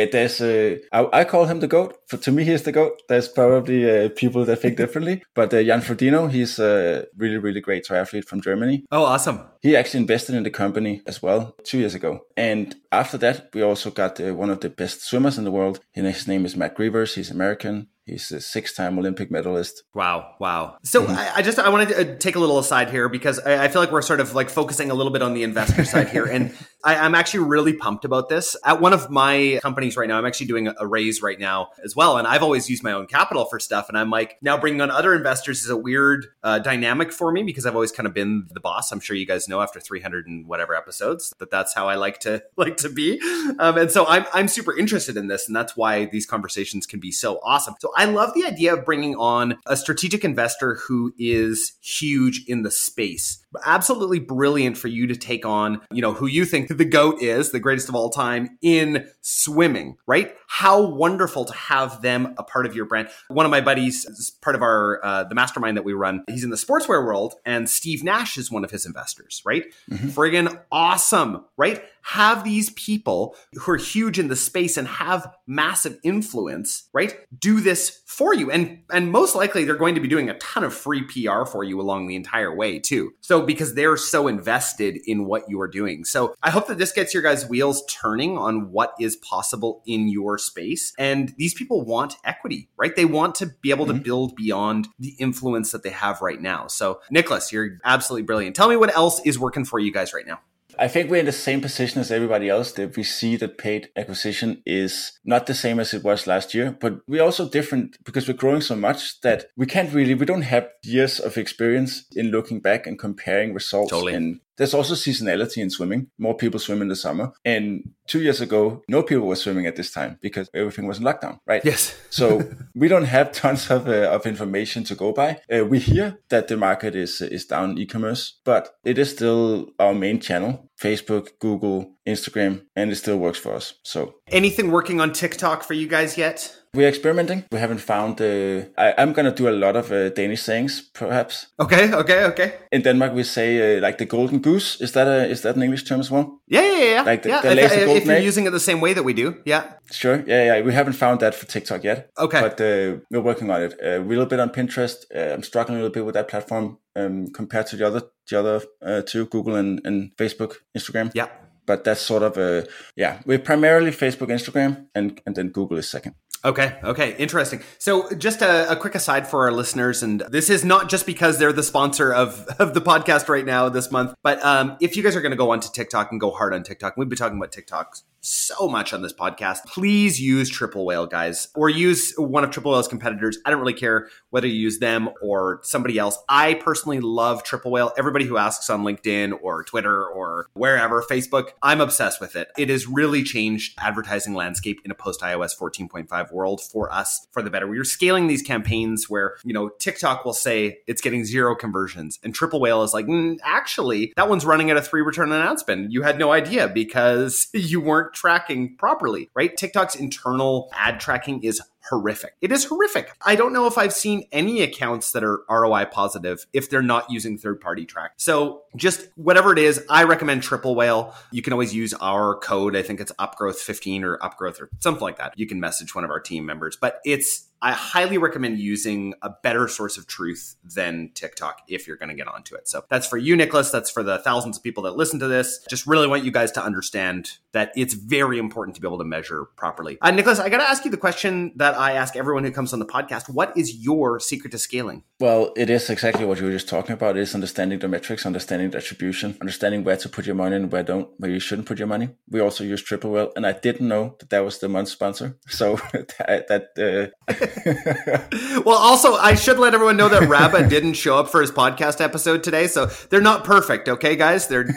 Uh, 0.03 0.07
there's 0.11 0.41
uh, 0.41 0.77
I, 0.93 1.21
I, 1.21 1.25
call 1.25 1.47
him 1.47 1.61
the 1.61 1.67
goat. 1.67 1.99
For 2.07 2.17
to 2.19 2.33
me, 2.33 2.45
he's 2.45 2.63
the 2.63 2.73
goat. 2.73 3.03
There's 3.09 3.29
probably 3.29 3.91
uh, 3.91 4.09
people 4.11 4.45
that 4.45 4.57
think 4.57 4.77
differently, 4.77 5.23
but 5.35 5.53
uh, 5.53 5.63
Jan 5.63 5.81
Frodeno, 5.81 6.31
he's 6.31 6.59
a 6.59 7.07
really 7.17 7.39
really 7.39 7.61
great 7.61 7.85
triathlete 7.85 8.25
from 8.25 8.41
Germany. 8.41 8.85
Oh, 8.91 9.05
awesome! 9.05 9.41
He 9.61 9.77
actually 9.77 10.01
invested 10.01 10.35
in 10.35 10.43
the 10.43 10.51
company 10.51 11.03
as 11.07 11.23
well 11.23 11.55
two 11.65 11.79
years 11.79 11.95
ago, 11.95 12.21
and 12.37 12.75
after 12.93 13.19
that, 13.19 13.51
we 13.55 13.63
also 13.63 13.91
got 13.91 14.21
uh, 14.21 14.35
one 14.35 14.51
of 14.51 14.61
the 14.61 14.71
best 14.71 15.03
swimmers 15.03 15.39
in 15.39 15.45
the 15.45 15.51
world. 15.51 15.81
His 15.93 16.29
name 16.29 16.45
is 16.45 16.57
Matt 16.57 16.75
Grevers. 16.75 17.15
He's 17.15 17.31
American. 17.31 17.89
He's 18.09 18.33
a 18.33 18.41
six-time 18.41 18.99
Olympic 18.99 19.31
medalist. 19.31 19.83
Wow, 19.95 20.35
wow. 20.41 20.79
So 20.83 21.03
mm-hmm. 21.03 21.13
I, 21.13 21.33
I, 21.37 21.43
just 21.43 21.59
I 21.59 21.69
wanted 21.69 21.89
to 21.91 22.15
uh, 22.15 22.17
take 22.17 22.37
a 22.37 22.39
little 22.39 22.59
aside 22.59 22.91
here 22.91 23.07
because 23.11 23.39
I, 23.39 23.65
I, 23.65 23.69
feel 23.69 23.83
like 23.83 23.93
we're 23.93 24.01
sort 24.01 24.21
of 24.21 24.35
like 24.35 24.49
focusing 24.49 24.91
a 24.91 24.95
little 24.95 25.13
bit 25.13 25.21
on 25.21 25.35
the 25.35 25.43
investor 25.43 25.85
side 25.93 26.09
here, 26.09 26.25
and 26.25 26.55
I, 26.83 27.05
am 27.05 27.15
actually 27.15 27.41
really 27.41 27.75
pumped 27.75 28.07
about 28.07 28.31
this. 28.31 28.57
At 28.65 28.81
one 28.81 28.95
of 28.95 29.11
my 29.11 29.59
companies 29.61 29.95
right 29.99 30.09
now, 30.09 30.17
I'm 30.17 30.25
actually 30.25 30.47
doing 30.47 30.73
a 30.79 30.87
raise 30.87 31.21
right 31.21 31.39
now 31.39 31.69
as 31.85 31.95
well, 31.95 32.17
and 32.17 32.27
I've 32.27 32.43
always 32.43 32.71
used 32.71 32.83
my 32.83 32.93
own 32.93 33.07
capital 33.07 33.45
for 33.45 33.61
stuff, 33.61 33.91
and 33.91 33.99
I'm 33.99 34.09
like 34.09 34.39
now 34.41 34.57
bringing 34.57 34.81
on 34.81 34.91
other 34.91 35.15
investors 35.15 35.63
is 35.63 35.69
a 35.69 35.77
weird 35.77 36.29
uh, 36.43 36.61
dynamic 36.61 37.13
for 37.13 37.31
me 37.31 37.43
because 37.43 37.67
I've 37.67 37.75
always 37.75 37.93
kind 37.93 38.07
of 38.07 38.15
been 38.15 38.47
the 38.53 38.61
boss. 38.61 38.91
I'm 38.91 39.01
sure 39.01 39.17
you 39.17 39.27
guys 39.27 39.49
know 39.49 39.61
after 39.61 39.81
300 39.81 40.27
and 40.27 40.47
whatever 40.47 40.75
episodes 40.75 41.35
that 41.41 41.51
that's 41.51 41.75
how 41.75 41.89
I 41.89 41.97
like 41.97 42.21
to 42.21 42.43
like 42.57 42.79
to 42.79 42.89
be, 42.89 43.21
um, 43.59 43.77
and 43.77 43.91
so 43.91 44.07
I'm 44.07 44.25
I'm 44.33 44.49
super 44.49 44.75
interested 44.75 45.19
in 45.19 45.29
this, 45.29 45.47
and 45.47 45.55
that's 45.55 45.77
why 45.77 46.07
these 46.07 46.25
conversations 46.25 46.87
can 46.87 47.01
be 47.01 47.13
so 47.13 47.39
awesome. 47.43 47.75
So 47.81 47.93
I 47.99 48.05
love 48.05 48.33
the 48.33 48.45
idea 48.45 48.75
of 48.75 48.85
bringing 48.85 49.17
on 49.17 49.59
a 49.67 49.77
strategic 49.77 50.25
investor 50.25 50.77
who 50.87 51.13
is 51.19 51.73
huge 51.81 52.45
in 52.47 52.63
the 52.63 52.71
space. 52.71 53.45
Absolutely 53.65 54.19
brilliant 54.19 54.77
for 54.77 54.89
you 54.89 55.07
to 55.07 55.17
take 55.17 55.47
on, 55.47 55.81
you 55.91 56.03
know, 56.03 56.13
who 56.13 56.27
you 56.27 56.45
think 56.45 56.69
the 56.69 56.85
GOAT 56.85 57.23
is, 57.23 57.51
the 57.51 57.61
greatest 57.61 57.89
of 57.89 57.95
all 57.95 58.11
time 58.11 58.59
in 58.63 59.07
swimming, 59.21 59.97
right? 60.07 60.35
How 60.49 60.83
wonderful 60.83 61.45
to 61.47 61.53
have 61.55 62.03
them 62.03 62.35
a 62.39 62.43
part 62.43 62.67
of 62.67 62.75
your 62.75 62.85
brand. 62.85 63.09
One 63.29 63.47
of 63.47 63.51
my 63.51 63.61
buddies 63.61 64.05
is 64.05 64.31
part 64.43 64.57
of 64.57 64.63
our, 64.63 65.05
uh, 65.05 65.25
the 65.25 65.35
mastermind 65.35 65.77
that 65.77 65.85
we 65.85 65.93
run. 65.93 66.25
He's 66.29 66.45
in 66.45 66.51
the 66.51 66.57
sportswear 66.57 67.05
world 67.05 67.35
and 67.45 67.69
Steve 67.69 68.05
Nash 68.05 68.37
is 68.37 68.51
one 68.51 68.65
of 68.65 68.71
his 68.71 68.85
investors, 68.85 69.43
right? 69.45 69.65
Mm-hmm. 69.91 70.09
Friggin' 70.09 70.61
awesome, 70.71 71.45
right? 71.57 71.83
have 72.09 72.43
these 72.43 72.71
people 72.71 73.37
who 73.53 73.71
are 73.71 73.77
huge 73.77 74.19
in 74.19 74.29
the 74.29 74.37
space 74.37 74.79
and 74.79 74.89
have 74.89 75.31
massive 75.47 75.99
influence, 76.03 76.89
right? 76.95 77.15
Do 77.39 77.61
this 77.61 78.01
for 78.07 78.35
you. 78.35 78.51
And 78.51 78.79
and 78.91 79.13
most 79.13 79.35
likely 79.35 79.65
they're 79.65 79.77
going 79.77 79.95
to 79.95 80.01
be 80.01 80.09
doing 80.09 80.31
a 80.31 80.39
ton 80.39 80.65
of 80.65 80.73
free 80.73 81.03
PR 81.03 81.45
for 81.45 81.65
you 81.65 81.79
along 81.79 82.07
the 82.07 82.17
entire 82.17 82.55
way 82.55 82.79
too. 82.79 83.13
So 83.21 83.38
because 83.45 83.75
they're 83.75 83.97
so 83.97 84.29
invested 84.29 84.99
in 85.07 85.27
what 85.27 85.49
you 85.49 85.61
are 85.61 85.69
doing. 85.69 86.05
So 86.05 86.35
I 86.43 86.51
hope 86.51 86.67
that 86.69 86.79
this 86.79 86.93
gets 86.93 87.15
your 87.15 87.23
guys' 87.23 87.49
wheels 87.49 87.85
turning 87.89 88.39
on 88.39 88.71
what 88.71 88.95
is 89.01 89.17
possible 89.17 89.83
in 89.87 90.09
your 90.09 90.39
space. 90.39 90.93
And 90.99 91.35
these 91.37 91.55
people 91.55 91.85
want 91.85 92.15
equity, 92.25 92.69
right? 92.77 92.95
They 92.95 93.05
want 93.05 93.35
to 93.37 93.47
be 93.47 93.71
able 93.71 93.87
mm-hmm. 93.87 93.99
to 93.99 94.03
build 94.03 94.37
beyond 94.37 94.89
the 94.99 95.15
influence 95.19 95.73
that 95.73 95.83
they 95.83 95.91
have 95.91 96.21
right 96.21 96.41
now. 96.41 96.67
So 96.67 97.01
Niklas, 97.13 97.53
you're 97.53 97.79
absolutely 97.85 98.25
brilliant. 98.25 98.57
Tell 98.57 98.69
me 98.69 98.77
what 98.77 98.95
else 98.95 99.21
is 99.25 99.39
working 99.39 99.65
for 99.65 99.79
you 99.79 99.93
guys 99.93 100.13
right 100.13 100.27
now. 100.27 100.41
I 100.79 100.87
think 100.87 101.11
we're 101.11 101.21
in 101.21 101.27
the 101.27 101.33
same 101.33 101.61
position 101.61 102.01
as 102.01 102.13
everybody 102.13 102.49
else 102.49 102.73
that 102.73 102.97
we 102.97 103.03
see 103.03 103.37
that 103.37 103.59
paid 103.59 103.89
acquisition 103.97 104.63
is 104.65 105.19
not 105.25 105.47
the 105.47 105.55
same 105.55 105.81
as 105.81 105.93
it 105.93 106.05
was 106.05 106.27
last 106.27 106.55
year, 106.55 106.77
but 106.79 107.01
we're 107.09 107.23
also 107.23 107.49
different 107.49 107.97
because 108.05 108.29
we're 108.29 108.35
growing 108.35 108.61
so 108.61 108.77
much 108.77 109.21
that 109.23 109.47
we 109.57 109.67
can't 109.67 109.93
really, 109.93 110.15
we 110.15 110.25
don't 110.25 110.43
have 110.43 110.69
years 110.85 111.19
of 111.19 111.37
experience 111.37 112.07
in 112.15 112.31
looking 112.31 112.61
back 112.61 112.87
and 112.87 112.99
comparing 112.99 113.55
results 113.55 113.91
totally. 113.91 114.15
and 114.15 114.41
there's 114.59 114.75
also 114.75 114.95
seasonality 114.95 115.59
in 115.63 115.71
swimming. 115.71 116.09
More 116.19 116.37
people 116.37 116.61
swim 116.61 116.83
in 116.83 116.89
the 116.89 116.97
summer. 116.97 117.33
And 117.45 117.91
two 118.07 118.21
years 118.21 118.41
ago, 118.41 118.83
no 118.89 119.03
people 119.03 119.27
were 119.27 119.37
swimming 119.37 119.67
at 119.67 119.77
this 119.77 119.91
time 119.91 120.19
because 120.21 120.51
everything 120.53 120.87
was 120.87 120.99
in 120.99 121.05
lockdown, 121.05 121.39
right? 121.47 121.65
Yes. 121.65 121.97
so 122.11 122.43
we 122.75 122.89
don't 122.89 123.05
have 123.05 123.33
tons 123.33 123.71
of, 123.71 123.89
uh, 123.89 124.11
of 124.11 124.27
information 124.27 124.85
to 124.85 124.95
go 124.95 125.13
by. 125.13 125.41
Uh, 125.51 125.65
we 125.65 125.79
hear 125.79 126.19
that 126.29 126.49
the 126.49 126.57
market 126.57 126.95
is, 126.95 127.21
is 127.21 127.47
down 127.47 127.79
e-commerce, 127.79 128.41
but 128.45 128.75
it 128.85 128.99
is 128.99 129.11
still 129.11 129.69
our 129.79 129.95
main 129.95 130.21
channel. 130.21 130.69
Facebook, 130.81 131.31
Google, 131.41 131.95
Instagram, 132.07 132.63
and 132.77 132.93
it 132.93 132.97
still 132.97 133.19
works 133.19 133.39
for 133.39 133.55
us. 133.55 133.75
So 133.83 134.15
anything 134.29 134.71
working 134.71 135.01
on 135.01 135.13
TikTok 135.13 135.65
for 135.65 135.75
you 135.75 135.89
guys 135.89 136.17
yet? 136.17 136.58
We're 136.75 136.89
experimenting. 136.89 137.45
We 137.51 137.59
haven't 137.59 137.81
found. 137.81 138.21
Uh, 138.21 138.65
I, 138.77 138.95
am 138.99 139.13
gonna 139.13 139.35
do 139.35 139.49
a 139.49 139.51
lot 139.51 139.77
of 139.77 139.91
uh, 139.91 140.11
Danish 140.11 140.43
sayings, 140.43 140.83
perhaps. 140.93 141.47
Okay, 141.59 141.93
okay, 141.95 142.25
okay. 142.25 142.53
In 142.71 142.83
Denmark, 142.83 143.15
we 143.15 143.23
say 143.23 143.79
uh, 143.79 143.81
like 143.81 143.99
the 143.99 144.07
golden 144.07 144.41
goose. 144.41 144.81
Is 144.81 144.93
that 144.93 145.07
a 145.07 145.29
is 145.29 145.41
that 145.43 145.57
an 145.57 145.63
English 145.63 145.85
term 145.85 146.01
as 146.01 146.11
well? 146.11 146.41
Yeah, 146.47 146.63
yeah, 146.63 146.85
yeah. 146.85 147.03
Like 147.03 147.23
the, 147.23 147.29
yeah. 147.31 147.41
the 147.41 147.65
if, 147.65 147.73
if, 147.73 147.89
if 147.89 148.07
you're 148.07 148.29
using 148.29 148.47
it 148.47 148.51
the 148.51 148.61
same 148.61 148.81
way 148.81 148.95
that 148.95 149.05
we 149.05 149.15
do, 149.15 149.37
yeah. 149.45 149.63
Sure. 149.91 150.23
Yeah, 150.27 150.45
yeah. 150.45 150.63
We 150.63 150.75
haven't 150.75 150.95
found 150.95 151.21
that 151.21 151.35
for 151.35 151.47
TikTok 151.47 151.85
yet. 151.85 152.11
Okay. 152.19 152.41
But 152.41 152.61
uh, 152.61 153.01
we're 153.11 153.25
working 153.25 153.51
on 153.51 153.63
it. 153.63 153.75
Uh, 153.83 154.01
a 154.01 154.05
little 154.05 154.27
bit 154.27 154.41
on 154.41 154.51
Pinterest. 154.51 155.05
Uh, 155.15 155.35
I'm 155.35 155.43
struggling 155.43 155.79
a 155.79 155.83
little 155.83 155.95
bit 155.95 156.05
with 156.05 156.15
that 156.15 156.29
platform 156.29 156.79
um, 156.97 157.29
compared 157.29 157.67
to 157.69 157.77
the 157.77 157.87
other 157.87 158.03
the 158.31 158.39
other 158.39 159.03
two, 159.03 159.27
Google 159.27 159.55
and, 159.55 159.81
and 159.85 160.15
Facebook, 160.17 160.57
Instagram. 160.77 161.11
Yeah 161.15 161.29
but 161.69 161.85
that's 161.85 162.01
sort 162.01 162.25
of 162.25 162.37
a 162.39 162.67
yeah 162.97 163.21
we're 163.27 163.39
primarily 163.39 163.93
facebook 163.93 164.31
instagram 164.31 164.87
and 164.95 165.21
and 165.27 165.37
then 165.37 165.51
google 165.51 165.79
is 165.79 165.89
second 165.89 166.15
Okay. 166.45 166.79
Okay. 166.85 167.17
Interesting. 167.17 167.61
So, 167.79 168.15
just 168.15 168.43
a, 168.43 168.71
a, 168.71 168.77
quick 168.77 168.95
aside 168.95 169.27
for 169.27 169.45
our 169.45 169.53
listeners, 169.53 170.03
and 170.03 170.21
this 170.31 170.51
is 170.51 170.65
not 170.65 170.89
just 170.89 171.05
because 171.05 171.39
they're 171.39 171.53
the 171.53 171.65
sponsor 171.65 172.13
of, 172.13 172.47
of 172.59 172.75
the 172.75 172.81
podcast 172.81 173.29
right 173.29 173.45
now 173.45 173.69
this 173.69 173.91
month, 173.91 174.15
but 174.23 174.43
um, 174.45 174.77
if 174.81 174.97
you 174.97 175.03
guys 175.03 175.17
are 175.17 175.21
going 175.21 175.31
to 175.31 175.37
go 175.37 175.51
onto 175.51 175.69
TikTok 175.71 176.13
and 176.13 176.21
go 176.21 176.31
hard 176.31 176.55
on 176.55 176.63
TikTok, 176.63 176.97
we've 176.97 177.09
been 177.09 177.19
talking 177.19 177.39
about 177.39 177.51
TikTok 177.51 177.97
so 178.21 178.69
much 178.69 178.93
on 178.93 179.03
this 179.03 179.13
podcast. 179.13 179.65
Please 179.67 180.21
use 180.21 180.51
Triple 180.51 180.85
Whale, 180.85 181.07
guys, 181.07 181.49
or 181.55 181.69
use 181.69 182.15
one 182.17 182.45
of 182.45 182.51
Triple 182.51 182.73
Whale's 182.73 182.89
competitors. 182.89 183.39
I 183.45 183.51
don't 183.51 183.61
really 183.61 183.73
care 183.75 184.09
whether 184.31 184.47
you 184.47 184.55
use 184.55 184.79
them 184.79 185.11
or 185.23 185.61
somebody 185.63 185.99
else. 185.99 186.19
I 186.29 186.55
personally 186.55 187.01
love 187.01 187.43
Triple 187.45 187.71
Whale. 187.71 187.93
Everybody 187.97 188.25
who 188.25 188.37
asks 188.37 188.69
on 188.71 188.83
LinkedIn 188.83 189.39
or 189.41 189.65
Twitter 189.65 190.07
or 190.07 190.49
wherever, 190.55 191.03
Facebook, 191.03 191.51
I'm 191.63 191.81
obsessed 191.81 192.21
with 192.21 192.37
it. 192.37 192.49
It 192.59 192.69
has 192.69 192.87
really 192.87 193.23
changed 193.23 193.79
advertising 193.79 194.35
landscape 194.35 194.81
in 194.85 194.91
a 194.91 194.95
post 194.95 195.21
iOS 195.21 195.59
14.5 195.59 196.33
world 196.33 196.61
for 196.61 196.93
us 196.93 197.27
for 197.33 197.43
the 197.43 197.51
better. 197.51 197.67
We 197.67 197.79
are 197.79 197.85
scaling 197.85 198.27
these 198.27 198.43
campaigns 198.43 199.09
where, 199.09 199.37
you 199.45 199.53
know, 199.53 199.69
TikTok 199.69 200.25
will 200.25 200.35
say 200.35 200.79
it's 200.87 201.01
getting 201.01 201.25
zero 201.25 201.55
conversions 201.55 202.19
and 202.23 202.35
Triple 202.35 202.61
Whale 202.61 202.83
is 202.83 202.95
like, 202.95 203.07
mm, 203.07 203.39
actually, 203.43 204.13
that 204.17 204.29
one's 204.29 204.45
running 204.45 204.71
at 204.71 204.77
a 204.77 204.83
three 204.83 205.03
return 205.03 205.29
spend. 205.59 205.93
You 205.93 206.03
had 206.03 206.19
no 206.19 206.33
idea 206.33 206.69
because 206.69 207.49
you 207.55 207.81
weren't 207.81 208.15
tracking 208.19 208.77
properly, 208.77 209.31
right? 209.35 209.57
TikTok's 209.57 209.95
internal 209.95 210.71
ad 210.75 210.99
tracking 210.99 211.43
is 211.45 211.61
horrific. 211.89 212.35
It 212.41 212.51
is 212.51 212.65
horrific. 212.65 213.13
I 213.25 213.37
don't 213.37 213.53
know 213.53 213.67
if 213.67 213.79
I've 213.79 213.93
seen 213.93 214.27
any 214.33 214.61
accounts 214.63 215.13
that 215.13 215.23
are 215.23 215.45
ROI 215.49 215.87
positive 215.87 216.45
if 216.53 216.69
they're 216.69 216.83
not 216.83 217.11
using 217.11 217.39
third 217.39 217.61
party 217.61 217.87
track. 217.87 218.13
So 218.17 218.63
just 218.77 219.09
whatever 219.15 219.53
it 219.53 219.59
is, 219.59 219.85
I 219.89 220.03
recommend 220.05 220.43
Triple 220.43 220.75
Whale. 220.75 221.15
You 221.31 221.43
can 221.43 221.53
always 221.53 221.75
use 221.75 221.95
our 221.95 222.39
code. 222.41 222.77
I 222.77 222.83
think 222.83 223.01
it's 223.01 223.13
Upgrowth15 223.13 224.03
or 224.03 224.19
Upgrowth 224.19 224.61
or 224.61 224.69
something 224.81 225.03
like 225.03 225.19
that. 225.19 225.35
You 225.37 225.47
can 225.47 225.61
message 225.61 225.95
one 225.95 226.05
of 226.05 226.11
our 226.11 226.21
team 226.21 226.45
members, 226.45 226.77
but 226.77 227.01
it's 227.05 227.48
I 227.61 227.73
highly 227.73 228.19
recommend 228.19 228.59
using 228.59 229.15
a 229.23 229.31
better 229.43 229.69
source 229.69 229.97
of 229.99 230.07
truth 230.07 230.57
than 230.63 231.11
TikTok 231.15 231.63
if 231.69 231.87
you're 231.87 231.97
going 231.97 232.11
to 232.11 232.15
get 232.15 232.29
onto 232.29 232.55
it. 232.55 232.69
So 232.69 232.85
that's 232.89 233.07
for 233.07 233.17
you, 233.17 233.37
Niklas. 233.37 233.73
That's 233.73 233.91
for 233.91 234.03
the 234.03 234.19
thousands 234.19 234.57
of 234.57 234.63
people 234.63 234.85
that 234.85 234.97
listen 234.97 235.19
to 235.21 235.27
this. 235.27 235.65
Just 235.69 235.87
really 235.87 236.07
want 236.07 236.25
you 236.25 236.31
guys 236.31 236.53
to 236.53 236.63
understand 236.63 237.33
that 237.53 237.73
it's 237.75 237.95
very 237.95 238.39
important 238.39 238.75
to 238.77 238.81
be 238.81 238.87
able 238.87 238.99
to 238.99 239.05
measure 239.05 239.47
properly. 239.57 239.99
Uh, 240.01 240.13
Niklas, 240.13 240.39
I 240.39 240.49
got 240.49 240.59
to 240.59 240.69
ask 240.69 240.85
you 240.85 240.91
the 240.91 240.97
question 240.97 241.53
that 241.57 241.75
I 241.75 241.93
ask 241.93 242.15
everyone 242.15 242.45
who 242.45 242.53
comes 242.53 242.73
on 242.73 242.79
the 242.79 242.87
podcast. 242.87 243.29
What 243.29 243.57
is 243.57 243.75
your 243.77 244.21
secret 244.21 244.51
to 244.53 244.59
scaling? 244.59 245.03
Well, 245.19 245.53
it 245.57 245.71
is 245.71 245.91
exactly 245.91 246.25
what 246.25 246.39
you 246.39 246.47
were 246.47 246.53
just 246.53 246.69
talking 246.69 246.93
about. 246.93 247.17
It 247.17 247.23
is 247.23 247.35
understanding 247.35 247.81
the 247.81 247.89
metrics, 247.89 248.25
understanding 248.25 248.71
the 248.71 248.79
attribution, 248.79 249.37
understanding 249.41 249.83
where 249.83 249.97
to 249.97 250.09
put 250.09 250.27
your 250.27 250.37
money 250.37 250.57
and 250.57 250.71
where 250.71 250.83
don't, 250.83 251.09
where 251.19 251.31
you 251.31 251.41
shouldn't 251.41 251.67
put 251.67 251.79
your 251.79 251.89
money. 251.89 252.11
We 252.29 252.41
also 252.41 252.63
use 252.63 252.83
Triple 252.83 253.11
Whale, 253.11 253.33
and 253.35 253.47
I 253.47 253.53
didn't 253.53 253.89
know 253.89 254.17
that 254.21 254.31
that 254.31 254.45
was 254.45 254.59
the 254.59 254.69
month 254.69 254.89
sponsor. 254.89 255.39
So 255.49 255.77
that, 255.93 256.47
that 256.49 257.13
uh, 257.29 257.47
well, 258.65 258.77
also, 258.77 259.15
I 259.15 259.35
should 259.35 259.59
let 259.59 259.75
everyone 259.75 259.97
know 259.97 260.09
that 260.09 260.29
Rabba 260.29 260.69
didn't 260.69 260.95
show 260.95 261.19
up 261.19 261.29
for 261.29 261.41
his 261.41 261.51
podcast 261.51 262.01
episode 262.01 262.43
today, 262.43 262.67
so 262.67 262.87
they're 263.11 263.21
not 263.21 263.45
perfect, 263.45 263.89
okay, 263.89 264.17
guys? 264.17 264.49
They're 264.49 264.69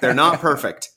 they're 0.00 0.14
not 0.14 0.40
perfect. 0.40 0.90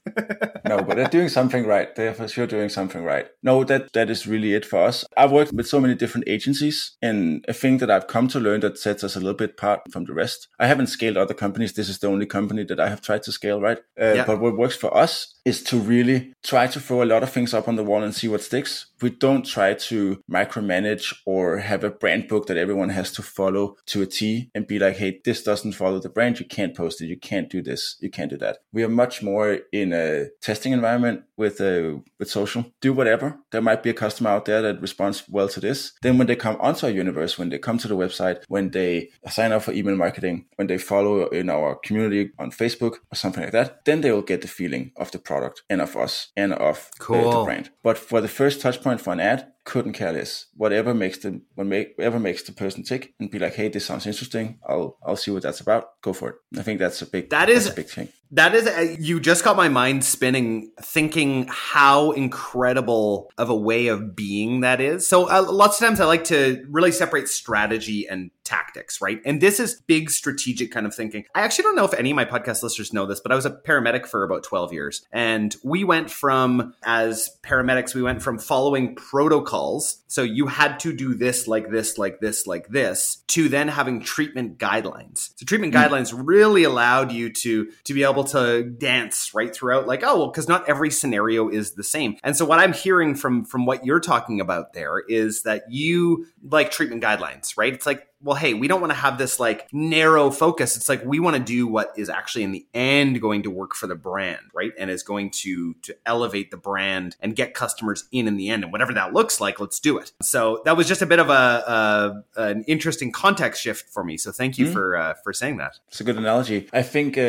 no, 0.65 0.83
but 0.83 0.95
they're 0.95 1.07
doing 1.07 1.29
something 1.29 1.65
right. 1.65 1.95
They're 1.95 2.13
for 2.13 2.27
sure 2.27 2.47
doing 2.47 2.69
something 2.69 3.03
right. 3.03 3.27
No, 3.43 3.63
that 3.63 3.93
that 3.93 4.09
is 4.09 4.27
really 4.27 4.53
it 4.53 4.65
for 4.65 4.83
us. 4.83 5.05
I've 5.15 5.31
worked 5.31 5.53
with 5.53 5.67
so 5.67 5.79
many 5.79 5.95
different 5.95 6.27
agencies, 6.27 6.95
and 7.01 7.45
a 7.47 7.53
thing 7.53 7.77
that 7.79 7.91
I've 7.91 8.07
come 8.07 8.27
to 8.29 8.39
learn 8.39 8.61
that 8.61 8.77
sets 8.77 9.03
us 9.03 9.15
a 9.15 9.19
little 9.19 9.35
bit 9.35 9.51
apart 9.51 9.81
from 9.91 10.05
the 10.05 10.13
rest. 10.13 10.47
I 10.59 10.67
haven't 10.67 10.87
scaled 10.87 11.17
other 11.17 11.33
companies. 11.33 11.73
This 11.73 11.89
is 11.89 11.99
the 11.99 12.07
only 12.07 12.25
company 12.25 12.63
that 12.65 12.79
I 12.79 12.89
have 12.89 13.01
tried 13.01 13.23
to 13.23 13.31
scale, 13.31 13.59
right? 13.61 13.79
Uh, 13.99 14.13
yeah. 14.13 14.25
But 14.25 14.39
what 14.39 14.57
works 14.57 14.75
for 14.75 14.95
us 14.95 15.33
is 15.45 15.63
to 15.63 15.77
really 15.77 16.33
try 16.43 16.67
to 16.67 16.79
throw 16.79 17.03
a 17.03 17.05
lot 17.05 17.23
of 17.23 17.31
things 17.31 17.53
up 17.53 17.67
on 17.67 17.75
the 17.75 17.83
wall 17.83 18.03
and 18.03 18.13
see 18.13 18.27
what 18.27 18.41
sticks. 18.41 18.87
We 19.01 19.11
don't 19.11 19.45
try 19.45 19.73
to 19.73 20.21
micromanage 20.29 21.15
or 21.25 21.59
have 21.59 21.83
a 21.83 21.89
brand 21.89 22.27
book 22.27 22.47
that 22.47 22.57
everyone 22.57 22.89
has 22.89 23.11
to 23.13 23.21
follow 23.21 23.75
to 23.87 24.01
a 24.01 24.05
T 24.05 24.49
and 24.55 24.65
be 24.65 24.79
like, 24.79 24.97
hey, 24.97 25.21
this 25.23 25.43
doesn't 25.43 25.73
follow 25.73 25.99
the 25.99 26.09
brand. 26.09 26.39
You 26.39 26.45
can't 26.45 26.75
post 26.75 27.01
it. 27.01 27.07
You 27.07 27.17
can't 27.17 27.49
do 27.49 27.61
this. 27.61 27.97
You 27.99 28.09
can't 28.09 28.31
do 28.31 28.37
that. 28.37 28.59
We 28.71 28.83
are 28.83 28.89
much 28.89 29.21
more 29.21 29.59
in 29.71 29.93
a 29.93 30.27
testing 30.41 30.73
environment 30.73 31.23
with 31.37 31.61
uh, 31.61 31.99
with 32.19 32.29
social. 32.29 32.65
Do 32.81 32.93
whatever. 32.93 33.39
There 33.51 33.61
might 33.61 33.83
be 33.83 33.89
a 33.89 33.93
customer 33.93 34.31
out 34.31 34.45
there 34.45 34.61
that 34.61 34.81
responds 34.81 35.23
well 35.29 35.47
to 35.49 35.59
this. 35.59 35.93
Then 36.01 36.17
when 36.17 36.27
they 36.27 36.35
come 36.35 36.57
onto 36.59 36.85
our 36.85 36.91
universe, 36.91 37.37
when 37.37 37.49
they 37.49 37.59
come 37.59 37.77
to 37.77 37.87
the 37.87 37.95
website, 37.95 38.43
when 38.47 38.71
they 38.71 39.09
sign 39.29 39.51
up 39.51 39.63
for 39.63 39.71
email 39.71 39.95
marketing, 39.95 40.45
when 40.55 40.67
they 40.67 40.77
follow 40.77 41.27
in 41.27 41.49
our 41.49 41.75
community 41.75 42.31
on 42.39 42.51
Facebook 42.51 42.95
or 43.11 43.15
something 43.15 43.43
like 43.43 43.53
that, 43.53 43.85
then 43.85 44.01
they 44.01 44.11
will 44.11 44.21
get 44.21 44.41
the 44.41 44.47
feeling 44.47 44.91
of 44.97 45.11
the 45.11 45.19
product 45.19 45.63
and 45.69 45.81
of 45.81 45.95
us 45.95 46.29
and 46.35 46.53
of 46.53 46.89
uh, 47.09 47.39
the 47.39 47.43
brand. 47.45 47.69
But 47.83 47.97
for 47.97 48.21
the 48.21 48.27
first 48.27 48.61
touch 48.61 48.81
point 48.81 49.01
for 49.01 49.13
an 49.13 49.19
ad, 49.19 49.51
couldn't 49.67 49.93
care 49.93 50.13
less. 50.13 50.45
Whatever 50.55 50.93
makes 50.93 51.17
the 51.19 51.41
whatever 51.55 52.19
makes 52.19 52.41
the 52.43 52.53
person 52.53 52.83
tick 52.83 53.13
and 53.19 53.29
be 53.29 53.37
like, 53.37 53.53
hey, 53.55 53.67
this 53.67 53.85
sounds 53.85 54.07
interesting. 54.07 54.59
I'll 54.67 54.97
I'll 55.05 55.17
see 55.17 55.29
what 55.31 55.43
that's 55.43 55.59
about. 55.59 56.01
Go 56.01 56.13
for 56.13 56.29
it. 56.29 56.35
I 56.57 56.63
think 56.63 56.79
that's 56.79 57.01
a 57.01 57.05
big 57.05 57.29
That 57.29 57.49
is- 57.49 57.67
a 57.67 57.73
big 57.73 57.87
thing. 57.89 58.07
That 58.31 58.53
is, 58.55 58.67
uh, 58.67 58.95
you 58.99 59.21
just 59.21 59.45
got 59.45 59.55
my 59.55 59.69
mind 59.69 60.03
spinning, 60.03 60.71
thinking 60.81 61.47
how 61.49 62.11
incredible 62.11 63.31
of 63.37 63.49
a 63.49 63.55
way 63.55 63.87
of 63.87 64.17
being 64.17 64.61
that 64.61 64.81
is. 64.81 65.07
So, 65.07 65.29
uh, 65.29 65.49
lots 65.49 65.79
of 65.79 65.87
times 65.87 66.01
I 66.01 66.05
like 66.05 66.25
to 66.25 66.61
really 66.69 66.91
separate 66.91 67.29
strategy 67.29 68.05
and 68.09 68.31
tactics, 68.47 69.01
right? 69.01 69.21
And 69.25 69.41
this 69.41 69.59
is 69.59 69.81
big 69.87 70.09
strategic 70.09 70.71
kind 70.71 70.85
of 70.85 70.95
thinking. 70.95 71.25
I 71.35 71.41
actually 71.41 71.63
don't 71.63 71.75
know 71.75 71.83
if 71.83 71.93
any 71.93 72.11
of 72.11 72.15
my 72.15 72.23
podcast 72.23 72.63
listeners 72.63 72.93
know 72.93 73.05
this, 73.05 73.19
but 73.19 73.33
I 73.33 73.35
was 73.35 73.45
a 73.45 73.51
paramedic 73.51 74.07
for 74.07 74.23
about 74.23 74.43
12 74.43 74.71
years. 74.71 75.05
And 75.11 75.53
we 75.63 75.83
went 75.83 76.09
from, 76.09 76.73
as 76.83 77.29
paramedics, 77.43 77.93
we 77.93 78.01
went 78.01 78.21
from 78.21 78.39
following 78.39 78.95
protocols. 78.95 80.01
So 80.07 80.23
you 80.23 80.47
had 80.47 80.79
to 80.79 80.93
do 80.93 81.13
this, 81.13 81.45
like 81.47 81.69
this, 81.69 81.97
like 81.97 82.21
this, 82.21 82.47
like 82.47 82.69
this, 82.69 83.17
to 83.27 83.49
then 83.49 83.67
having 83.67 83.99
treatment 84.01 84.57
guidelines. 84.57 85.31
So 85.35 85.45
treatment 85.45 85.73
hmm. 85.73 85.79
guidelines 85.79 86.13
really 86.15 86.63
allowed 86.63 87.11
you 87.11 87.29
to, 87.29 87.69
to 87.83 87.93
be 87.93 88.03
able 88.03 88.23
to 88.25 88.63
dance 88.63 89.33
right 89.33 89.53
throughout, 89.53 89.87
like, 89.87 90.03
oh, 90.03 90.19
well, 90.19 90.27
because 90.27 90.47
not 90.47 90.69
every 90.69 90.89
scenario 90.89 91.49
is 91.49 91.73
the 91.73 91.83
same. 91.83 92.15
And 92.23 92.37
so 92.37 92.45
what 92.45 92.59
I'm 92.59 92.73
hearing 92.73 93.13
from, 93.13 93.43
from 93.43 93.65
what 93.65 93.85
you're 93.85 93.99
talking 93.99 94.39
about 94.39 94.71
there 94.71 94.99
is 94.99 95.43
that 95.43 95.69
you 95.69 96.27
like 96.41 96.71
treatment 96.71 97.03
guidelines, 97.03 97.57
right? 97.57 97.73
It's 97.73 97.85
like, 97.85 98.07
well, 98.21 98.35
hey, 98.35 98.53
we 98.53 98.67
don't 98.67 98.81
want 98.81 98.91
to 98.91 98.97
have 98.97 99.17
this 99.17 99.39
like 99.39 99.67
narrow 99.71 100.31
focus. 100.31 100.75
It's 100.75 100.89
like 100.89 101.03
we 101.05 101.19
want 101.19 101.35
to 101.35 101.43
do 101.43 101.67
what 101.67 101.93
is 101.97 102.09
actually 102.09 102.43
in 102.43 102.51
the 102.51 102.65
end 102.73 103.21
going 103.21 103.43
to 103.43 103.51
work 103.51 103.75
for 103.75 103.87
the 103.87 103.95
brand, 103.95 104.41
right? 104.53 104.71
And 104.77 104.89
is 104.89 105.03
going 105.03 105.31
to 105.41 105.75
to 105.83 105.95
elevate 106.05 106.51
the 106.51 106.57
brand 106.57 107.15
and 107.19 107.35
get 107.35 107.53
customers 107.53 108.05
in 108.11 108.27
in 108.27 108.37
the 108.37 108.49
end. 108.49 108.63
And 108.63 108.71
whatever 108.71 108.93
that 108.93 109.13
looks 109.13 109.39
like, 109.39 109.59
let's 109.59 109.79
do 109.79 109.97
it. 109.97 110.11
So 110.21 110.61
that 110.65 110.75
was 110.75 110.87
just 110.87 111.01
a 111.01 111.05
bit 111.05 111.19
of 111.19 111.29
a, 111.29 112.23
a 112.35 112.41
an 112.41 112.63
interesting 112.67 113.11
context 113.11 113.61
shift 113.61 113.89
for 113.89 114.03
me. 114.03 114.17
So 114.17 114.31
thank 114.31 114.57
you 114.57 114.71
for 114.71 114.97
uh, 114.97 115.13
for 115.23 115.31
saying 115.33 115.57
that. 115.57 115.79
It's 115.89 116.01
a 116.01 116.03
good 116.03 116.17
analogy. 116.17 116.69
I 116.73 116.81
think 116.81 117.17
uh, 117.17 117.21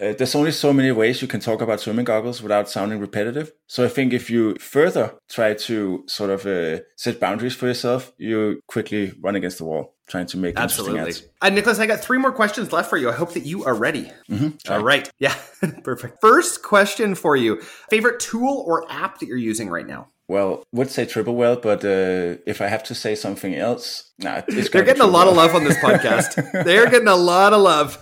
uh, 0.00 0.12
there's 0.16 0.34
only 0.34 0.52
so 0.52 0.72
many 0.72 0.92
ways 0.92 1.22
you 1.22 1.28
can 1.28 1.40
talk 1.40 1.60
about 1.60 1.80
swimming 1.80 2.04
goggles 2.04 2.40
without 2.40 2.68
sounding 2.68 3.00
repetitive. 3.00 3.52
So 3.66 3.84
I 3.84 3.88
think 3.88 4.12
if 4.12 4.30
you 4.30 4.54
further 4.56 5.14
try 5.28 5.54
to 5.54 6.04
sort 6.06 6.30
of 6.30 6.46
uh, 6.46 6.82
set 6.96 7.18
boundaries 7.18 7.56
for 7.56 7.66
yourself, 7.66 8.12
you 8.16 8.60
quickly 8.68 9.12
run 9.20 9.34
against 9.34 9.58
the 9.58 9.64
wall 9.64 9.95
trying 10.06 10.26
to 10.26 10.36
make 10.36 10.56
Absolutely. 10.58 10.98
interesting 10.98 11.28
Uh, 11.42 11.50
Niklas, 11.50 11.78
I 11.80 11.86
got 11.86 12.00
three 12.00 12.18
more 12.18 12.32
questions 12.32 12.72
left 12.72 12.88
for 12.88 12.96
you. 12.96 13.08
I 13.10 13.12
hope 13.12 13.32
that 13.34 13.44
you 13.44 13.64
are 13.64 13.74
ready. 13.74 14.10
ads. 14.30 14.68
All 14.70 14.82
right. 14.82 15.10
Yeah, 15.18 15.34
perfect. 15.82 16.20
First 16.20 16.62
question 16.62 17.14
for 17.14 17.36
you 17.36 17.60
Favorite 17.90 18.20
tool 18.20 18.62
or 18.66 18.90
app 18.90 19.18
that 19.20 19.26
you're 19.26 19.36
using 19.38 19.68
right 19.68 19.86
now? 19.86 20.08
Well, 20.28 20.64
would 20.72 20.90
say 20.90 21.06
Triple 21.06 21.36
Whale, 21.36 21.56
but 21.56 21.84
uh, 21.84 22.42
if 22.46 22.60
I 22.60 22.66
have 22.66 22.82
to 22.84 22.94
say 22.94 23.14
something 23.14 23.54
else, 23.54 24.10
nah, 24.18 24.42
it's 24.48 24.68
They're 24.72 24.82
getting 24.82 25.02
a 25.02 25.06
lot 25.06 25.28
of 25.28 25.36
love 25.36 25.54
on 25.54 25.64
this 25.64 25.76
podcast. 25.82 26.64
They're 26.64 26.90
getting 26.90 27.08
a 27.08 27.16
lot 27.16 27.52
of 27.52 27.62
love. 27.62 27.98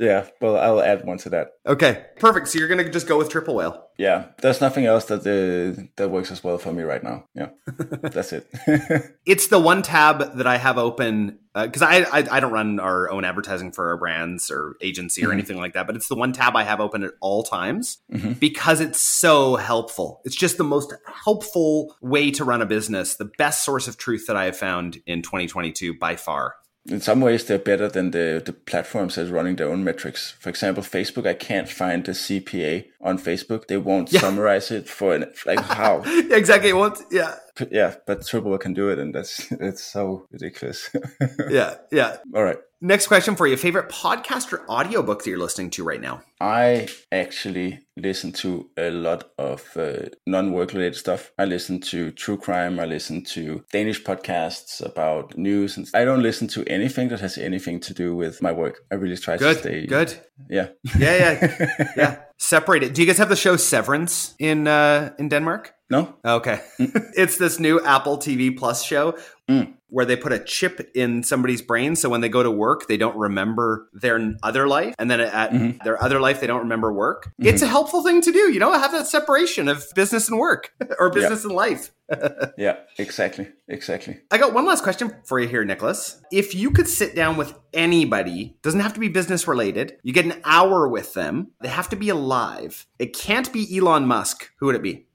Yeah, 0.00 0.28
well, 0.40 0.56
I'll 0.56 0.80
add 0.80 1.04
one 1.04 1.18
to 1.18 1.28
that. 1.28 1.52
Okay, 1.66 2.06
perfect. 2.18 2.48
So 2.48 2.58
you're 2.58 2.68
going 2.68 2.82
to 2.82 2.90
just 2.90 3.06
go 3.06 3.18
with 3.18 3.28
Triple 3.28 3.54
Whale. 3.54 3.86
Yeah, 3.98 4.28
there's 4.40 4.62
nothing 4.62 4.86
else 4.86 5.04
that 5.04 5.20
uh, 5.20 5.82
that 5.96 6.08
works 6.08 6.30
as 6.30 6.42
well 6.42 6.56
for 6.56 6.72
me 6.72 6.82
right 6.84 7.04
now. 7.04 7.26
Yeah, 7.34 7.50
that's 7.66 8.32
it. 8.32 8.48
It's 9.26 9.48
the 9.48 9.60
one 9.60 9.82
tab 9.82 10.38
that 10.38 10.46
I 10.46 10.56
have 10.56 10.78
open 10.78 11.38
uh, 11.54 11.66
because 11.66 11.82
I, 11.82 11.98
I 11.98 12.26
I 12.30 12.40
don't 12.40 12.50
run 12.50 12.80
our 12.80 13.10
own 13.10 13.26
advertising 13.26 13.72
for 13.72 13.90
our 13.90 13.98
brands 13.98 14.50
or 14.50 14.76
agency 14.80 15.22
or 15.22 15.26
mm-hmm. 15.26 15.34
anything 15.34 15.58
like 15.58 15.74
that, 15.74 15.86
but 15.86 15.96
it's 15.96 16.08
the 16.08 16.16
one 16.16 16.32
tab 16.32 16.56
I 16.56 16.62
have 16.64 16.80
open 16.80 17.04
at 17.04 17.12
all 17.20 17.42
times 17.42 17.98
mm-hmm. 18.10 18.32
because 18.32 18.80
it's 18.80 19.00
so 19.00 19.56
helpful. 19.56 20.22
It's 20.24 20.34
just 20.34 20.56
the 20.56 20.64
most 20.64 20.94
helpful 21.24 21.94
way 22.00 22.30
to 22.32 22.44
run 22.44 22.62
a 22.62 22.66
business, 22.66 23.16
the 23.16 23.30
best 23.36 23.66
source 23.66 23.86
of 23.86 23.98
truth 23.98 24.26
that 24.28 24.36
I 24.36 24.46
have 24.46 24.56
found 24.56 25.02
in 25.06 25.20
2022 25.20 25.98
by 25.98 26.16
far. 26.16 26.54
In 26.90 27.00
some 27.00 27.20
ways 27.20 27.44
they're 27.44 27.58
better 27.58 27.88
than 27.88 28.10
the, 28.10 28.42
the 28.44 28.52
platforms 28.52 29.14
that's 29.14 29.30
running 29.30 29.56
their 29.56 29.70
own 29.70 29.84
metrics. 29.84 30.32
For 30.40 30.48
example, 30.48 30.82
Facebook, 30.82 31.26
I 31.26 31.34
can't 31.34 31.68
find 31.68 32.04
the 32.04 32.12
CPA 32.12 32.86
on 33.00 33.18
Facebook. 33.18 33.68
They 33.68 33.76
won't 33.76 34.08
summarize 34.08 34.70
it 34.70 34.88
for 34.88 35.14
an, 35.14 35.32
like 35.46 35.60
how. 35.80 36.02
exactly. 36.30 36.72
Well, 36.72 36.96
yeah, 37.10 37.36
yeah, 37.70 37.94
but 38.06 38.26
Triple 38.26 38.56
can 38.58 38.74
do 38.74 38.90
it, 38.90 38.98
and 38.98 39.14
that's 39.14 39.50
it's 39.60 39.82
so 39.82 40.26
ridiculous. 40.30 40.90
yeah, 41.50 41.74
yeah. 41.92 42.16
All 42.34 42.44
right. 42.44 42.58
Next 42.82 43.08
question 43.08 43.36
for 43.36 43.46
you: 43.46 43.56
Favorite 43.58 43.90
podcast 43.90 44.52
or 44.52 44.64
audiobook 44.70 45.22
that 45.22 45.28
you're 45.30 45.38
listening 45.38 45.68
to 45.70 45.84
right 45.84 46.00
now? 46.00 46.22
I 46.40 46.88
actually 47.12 47.80
listen 47.96 48.32
to 48.32 48.70
a 48.78 48.90
lot 48.90 49.24
of 49.36 49.76
uh, 49.76 50.08
non-work 50.26 50.72
related 50.72 50.96
stuff. 50.96 51.30
I 51.38 51.44
listen 51.44 51.80
to 51.80 52.10
true 52.12 52.38
crime. 52.38 52.80
I 52.80 52.86
listen 52.86 53.22
to 53.34 53.62
Danish 53.70 54.02
podcasts 54.02 54.82
about 54.82 55.36
news, 55.36 55.76
and 55.76 55.86
I 55.92 56.06
don't 56.06 56.22
listen 56.22 56.48
to 56.48 56.64
anything 56.66 57.08
that 57.08 57.20
has 57.20 57.36
anything 57.36 57.80
to 57.80 57.92
do 57.92 58.16
with 58.16 58.40
my 58.40 58.52
work. 58.52 58.78
I 58.90 58.94
really 58.94 59.18
try 59.18 59.36
Good, 59.36 59.56
to 59.56 59.60
stay. 59.60 59.86
good. 59.86 60.14
Yeah. 60.48 60.68
Yeah, 60.98 61.16
yeah, 61.18 61.66
yeah. 61.96 62.16
Separate 62.38 62.82
it. 62.82 62.94
Do 62.94 63.02
you 63.02 63.06
guys 63.06 63.18
have 63.18 63.28
the 63.28 63.36
show 63.36 63.56
Severance 63.56 64.34
in 64.38 64.66
uh, 64.66 65.12
in 65.18 65.28
Denmark? 65.28 65.74
No. 65.90 66.14
Okay. 66.24 66.60
Mm. 66.78 67.10
it's 67.16 67.36
this 67.36 67.58
new 67.58 67.80
Apple 67.84 68.16
TV 68.16 68.56
Plus 68.56 68.84
show 68.84 69.18
mm. 69.48 69.74
where 69.88 70.04
they 70.04 70.16
put 70.16 70.32
a 70.32 70.38
chip 70.38 70.90
in 70.94 71.22
somebody's 71.24 71.60
brain. 71.60 71.96
So 71.96 72.08
when 72.08 72.20
they 72.20 72.28
go 72.28 72.42
to 72.42 72.50
work, 72.50 72.86
they 72.86 72.96
don't 72.96 73.16
remember 73.16 73.88
their 73.92 74.34
other 74.42 74.68
life. 74.68 74.94
And 74.98 75.10
then 75.10 75.20
at 75.20 75.50
mm-hmm. 75.50 75.78
their 75.84 76.02
other 76.02 76.20
life, 76.20 76.40
they 76.40 76.46
don't 76.46 76.60
remember 76.60 76.92
work. 76.92 77.26
Mm-hmm. 77.26 77.48
It's 77.48 77.62
a 77.62 77.66
helpful 77.66 78.04
thing 78.04 78.20
to 78.22 78.32
do. 78.32 78.52
You 78.52 78.60
know, 78.60 78.72
have 78.72 78.92
that 78.92 79.08
separation 79.08 79.68
of 79.68 79.84
business 79.94 80.28
and 80.28 80.38
work 80.38 80.72
or 80.98 81.10
business 81.10 81.44
and 81.44 81.52
life. 81.52 81.90
Yeah. 82.58 82.76
Exactly. 82.98 83.48
Exactly. 83.68 84.18
I 84.32 84.38
got 84.38 84.52
one 84.52 84.66
last 84.66 84.82
question 84.82 85.14
for 85.24 85.38
you 85.38 85.46
here, 85.46 85.64
Niklas. 85.64 86.20
If 86.32 86.56
you 86.56 86.72
could 86.72 86.88
sit 86.88 87.14
down 87.14 87.36
with 87.36 87.56
anybody, 87.72 88.56
doesn't 88.62 88.80
have 88.80 88.94
to 88.94 89.00
be 89.00 89.08
business 89.08 89.46
related, 89.46 89.96
you 90.02 90.12
get 90.12 90.24
an 90.24 90.40
hour 90.44 90.88
with 90.88 91.14
them, 91.14 91.52
they 91.62 91.68
have 91.68 91.88
to 91.90 91.96
be 91.96 92.08
alive. 92.08 92.86
It 92.98 93.16
can't 93.16 93.52
be 93.52 93.78
Elon 93.78 94.06
Musk. 94.06 94.50
Who 94.58 94.66
would 94.66 94.74
it 94.74 94.82
be? 94.82 95.06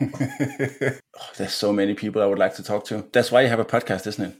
Oh, 1.22 1.28
there's 1.36 1.52
so 1.52 1.70
many 1.70 1.92
people 1.92 2.22
I 2.22 2.26
would 2.26 2.38
like 2.38 2.54
to 2.54 2.62
talk 2.62 2.84
to. 2.86 3.06
That's 3.12 3.30
why 3.30 3.42
you 3.42 3.48
have 3.48 3.58
a 3.60 3.64
podcast, 3.64 4.06
isn't 4.06 4.36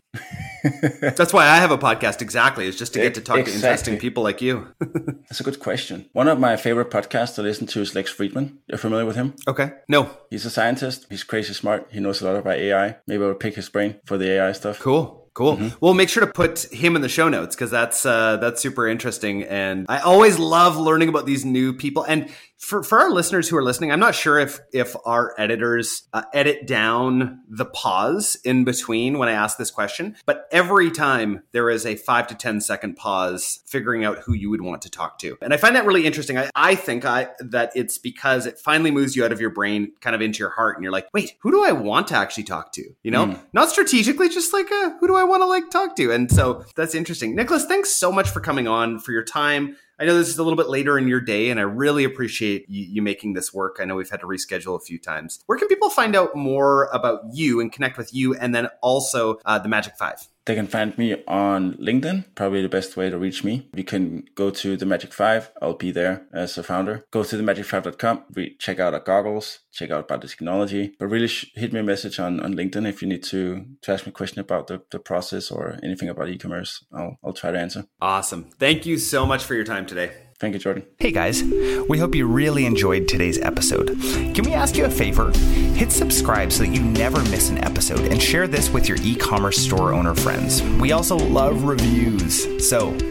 it? 0.63 1.17
That's 1.17 1.33
why 1.33 1.47
I 1.47 1.57
have 1.57 1.71
a 1.71 1.77
podcast 1.77 2.23
exactly, 2.23 2.67
is 2.67 2.79
just 2.79 2.95
to 2.95 3.01
get 3.01 3.15
to 3.17 3.21
talk 3.21 3.45
to 3.45 3.53
interesting 3.53 3.99
people 3.99 4.23
like 4.23 4.41
you. 4.41 4.69
That's 4.81 5.41
a 5.41 5.43
good 5.43 5.61
question. 5.61 6.09
One 6.13 6.29
of 6.29 6.39
my 6.39 6.57
favorite 6.57 6.91
podcasts 6.91 7.35
to 7.35 7.43
listen 7.43 7.67
to 7.69 7.83
is 7.83 7.95
Lex 7.95 8.15
Fridman. 8.15 8.59
You're 8.67 8.79
familiar 8.79 9.05
with 9.05 9.17
him? 9.17 9.35
okay. 9.47 9.73
No. 9.89 10.09
He's 10.31 10.47
a 10.47 10.51
scientist. 10.51 11.07
He's 11.11 11.25
crazy 11.25 11.53
smart. 11.53 11.89
He 11.91 12.01
knows 12.01 12.23
a 12.23 12.27
lot 12.27 12.37
about 12.37 12.57
AI. 12.57 12.97
Maybe 13.07 13.23
I 13.23 13.27
would 13.27 13.41
pick 13.41 13.57
his 13.57 13.69
brain 13.69 14.01
for 14.07 14.17
the 14.17 14.31
AI 14.31 14.53
stuff. 14.53 14.79
Cool. 14.79 15.21
Cool. 15.33 15.57
Mm-hmm. 15.57 15.77
Well, 15.81 15.95
make 15.95 16.09
sure 16.09 16.25
to 16.27 16.33
put 16.33 16.73
him 16.73 16.97
in 16.97 17.03
the 17.03 17.09
show 17.09 17.29
notes 17.29 17.55
because 17.55 17.71
that's 17.71 18.05
uh, 18.05 18.37
that's 18.39 18.61
super 18.61 18.89
interesting, 18.89 19.45
and 19.45 19.87
I 19.89 20.01
always 20.01 20.41
love 20.41 20.77
learning 20.77 21.09
about 21.09 21.25
these 21.25 21.45
new 21.45 21.73
people. 21.73 22.03
And 22.03 22.31
for 22.61 22.83
for 22.83 23.01
our 23.01 23.11
listeners 23.11 23.49
who 23.49 23.57
are 23.57 23.65
listening, 23.65 23.91
I'm 23.91 23.99
not 23.99 24.15
sure 24.15 24.39
if 24.39 24.61
if 24.73 24.95
our 25.07 25.35
editors 25.39 26.03
uh, 26.13 26.23
edit 26.35 26.67
down 26.67 27.41
the 27.49 27.65
pause 27.65 28.37
in 28.45 28.65
between 28.65 29.17
when 29.19 29.31
I 29.31 29.33
ask 29.33 29.57
this 29.57 29.71
question, 29.71 30.15
but 30.27 30.47
every 30.53 30.91
time 30.91 31.43
there 31.53 31.71
is 31.71 31.87
a 31.87 31.97
five 31.97 32.27
to 32.29 32.35
ten 32.35 32.61
second 32.61 32.97
pause, 32.97 33.61
figuring 33.67 34.05
out 34.05 34.19
who 34.19 34.35
you 34.35 34.51
would 34.51 34.61
want 34.61 34.83
to 34.83 34.91
talk 34.91 35.19
to, 35.21 35.39
and 35.41 35.55
I 35.55 35.57
find 35.57 35.75
that 35.75 35.87
really 35.87 36.07
interesting. 36.07 36.37
I, 36.37 36.51
I 36.55 36.75
think 36.75 37.07
I 37.07 37.29
that 37.41 37.73
it's 37.75 37.97
because 37.97 38.45
it 38.45 38.59
finally 38.59 38.91
moves 38.91 39.17
you 39.17 39.25
out 39.25 39.33
of 39.33 39.41
your 39.41 39.51
brain, 39.51 39.93
kind 40.03 40.15
of 40.15 40.21
into 40.21 40.41
your 40.41 40.51
heart, 40.51 40.77
and 40.77 40.85
you're 40.85 40.93
like, 40.93 41.09
wait, 41.15 41.37
who 41.41 41.51
do 41.51 41.65
I 41.65 41.73
want 41.73 42.09
to 42.09 42.15
actually 42.15 42.45
talk 42.45 42.73
to? 42.73 42.85
You 43.03 43.11
know, 43.11 43.41
not 43.55 43.71
strategically, 43.71 44.29
just 44.29 44.53
like 44.53 44.71
uh, 44.71 44.91
who 45.01 45.07
do 45.07 45.17
I 45.17 45.25
want 45.25 45.41
to 45.43 45.47
like 45.47 45.71
talk 45.71 45.97
to? 45.97 46.13
And 46.13 46.31
so 46.31 46.67
that's 46.77 46.95
interesting. 46.95 47.35
Niklas, 47.35 47.65
thanks 47.65 47.91
so 47.91 48.13
much 48.13 48.29
for 48.29 48.41
coming 48.41 48.69
on 48.69 48.99
for 48.99 49.13
your 49.13 49.25
time. 49.25 49.77
I 50.01 50.07
know 50.07 50.17
this 50.17 50.31
is 50.31 50.39
a 50.39 50.43
little 50.43 50.57
bit 50.57 50.71
later 50.71 50.97
in 50.97 51.09
your 51.09 51.21
day, 51.21 51.51
and 51.51 51.61
I 51.61 51.65
really 51.65 52.05
appreciate 52.05 52.65
you, 52.71 52.85
you 52.85 53.03
making 53.03 53.35
this 53.35 53.53
work. 53.53 53.77
I 53.81 53.85
know 53.85 53.97
we've 53.97 54.09
had 54.09 54.21
to 54.21 54.27
reschedule 54.27 54.75
a 54.75 54.81
few 54.81 54.99
times. 54.99 55.41
Where 55.45 55.59
can 55.59 55.69
people 55.69 55.91
find 55.91 56.17
out 56.17 56.35
more 56.35 56.87
about 56.87 57.21
you 57.35 57.61
and 57.61 57.71
connect 57.71 57.99
with 57.99 58.15
you, 58.15 58.35
and 58.35 58.55
then 58.55 58.69
also 58.81 59.41
uh, 59.45 59.59
the 59.59 59.69
Magic 59.69 59.99
Five? 59.99 60.30
They 60.47 60.55
can 60.55 60.67
find 60.67 60.97
me 60.97 61.23
on 61.27 61.75
LinkedIn, 61.75 62.35
probably 62.35 62.63
the 62.63 62.69
best 62.69 62.97
way 62.97 63.11
to 63.11 63.19
reach 63.19 63.45
me. 63.45 63.69
You 63.75 63.85
can 63.85 64.25
go 64.35 64.51
to 64.51 64.77
the 64.77 64.87
Magic 64.87 65.13
Five. 65.13 65.51
I'll 65.61 65.75
be 65.75 65.91
there 65.91 66.27
as 66.33 66.57
a 66.59 66.63
founder. 66.63 67.05
Go 67.11 67.23
to 67.23 67.37
themagic5.com, 67.37 68.25
re- 68.35 68.57
check 68.59 68.81
out 68.81 68.95
our 68.95 69.01
goggles, 69.01 69.61
check 69.73 69.91
out 69.91 70.05
about 70.05 70.23
the 70.23 70.29
technology. 70.29 70.95
But 70.99 71.09
really 71.09 71.29
sh- 71.29 71.53
hit 71.55 71.73
me 71.73 71.81
a 71.81 71.85
message 71.85 72.19
on, 72.19 72.41
on 72.41 72.55
LinkedIn 72.55 72.89
if 72.89 73.03
you 73.03 73.09
need 73.09 73.23
to, 73.25 73.67
to 73.83 73.93
ask 73.93 74.07
me 74.07 74.11
a 74.11 74.13
question 74.13 74.41
about 74.41 74.67
the, 74.67 74.83
the 74.91 74.99
process 74.99 75.51
or 75.51 75.79
anything 75.83 76.09
about 76.09 76.29
e-commerce. 76.29 76.85
I'll, 76.93 77.19
I'll 77.25 77.33
try 77.33 77.51
to 77.51 77.59
answer. 77.59 77.87
Awesome. 78.01 78.51
Thank 78.59 78.87
you 78.87 78.99
so 78.99 79.27
much 79.27 79.45
for 79.45 79.55
your 79.55 79.65
time 79.65 79.87
today. 79.87 80.30
Thank 80.41 80.55
you, 80.55 80.59
Jordan. 80.59 80.85
Hey 80.99 81.13
guys, 81.13 81.43
we 81.43 81.99
hope 81.99 82.15
you 82.15 82.27
really 82.27 82.65
enjoyed 82.65 83.07
today's 83.07 83.39
episode. 83.39 83.89
Can 84.35 84.43
we 84.47 84.55
ask 84.55 84.75
you 84.75 84.87
a 84.87 84.91
favor? 84.91 85.33
Hit 85.77 85.93
subscribe 85.93 86.51
so 86.51 86.63
that 86.63 86.71
you 86.71 86.81
never 86.81 87.19
miss 87.25 87.51
an 87.51 87.63
episode 87.63 88.11
and 88.11 88.21
share 88.21 88.49
this 88.49 88.71
with 88.71 88.89
your 88.89 88.97
e 89.03 89.15
commerce 89.15 89.59
store 89.59 89.93
owner 89.93 90.15
friends. 90.15 90.63
We 90.81 90.93
also 90.93 91.19
love 91.19 91.65
reviews. 91.65 92.67
So 92.67 92.97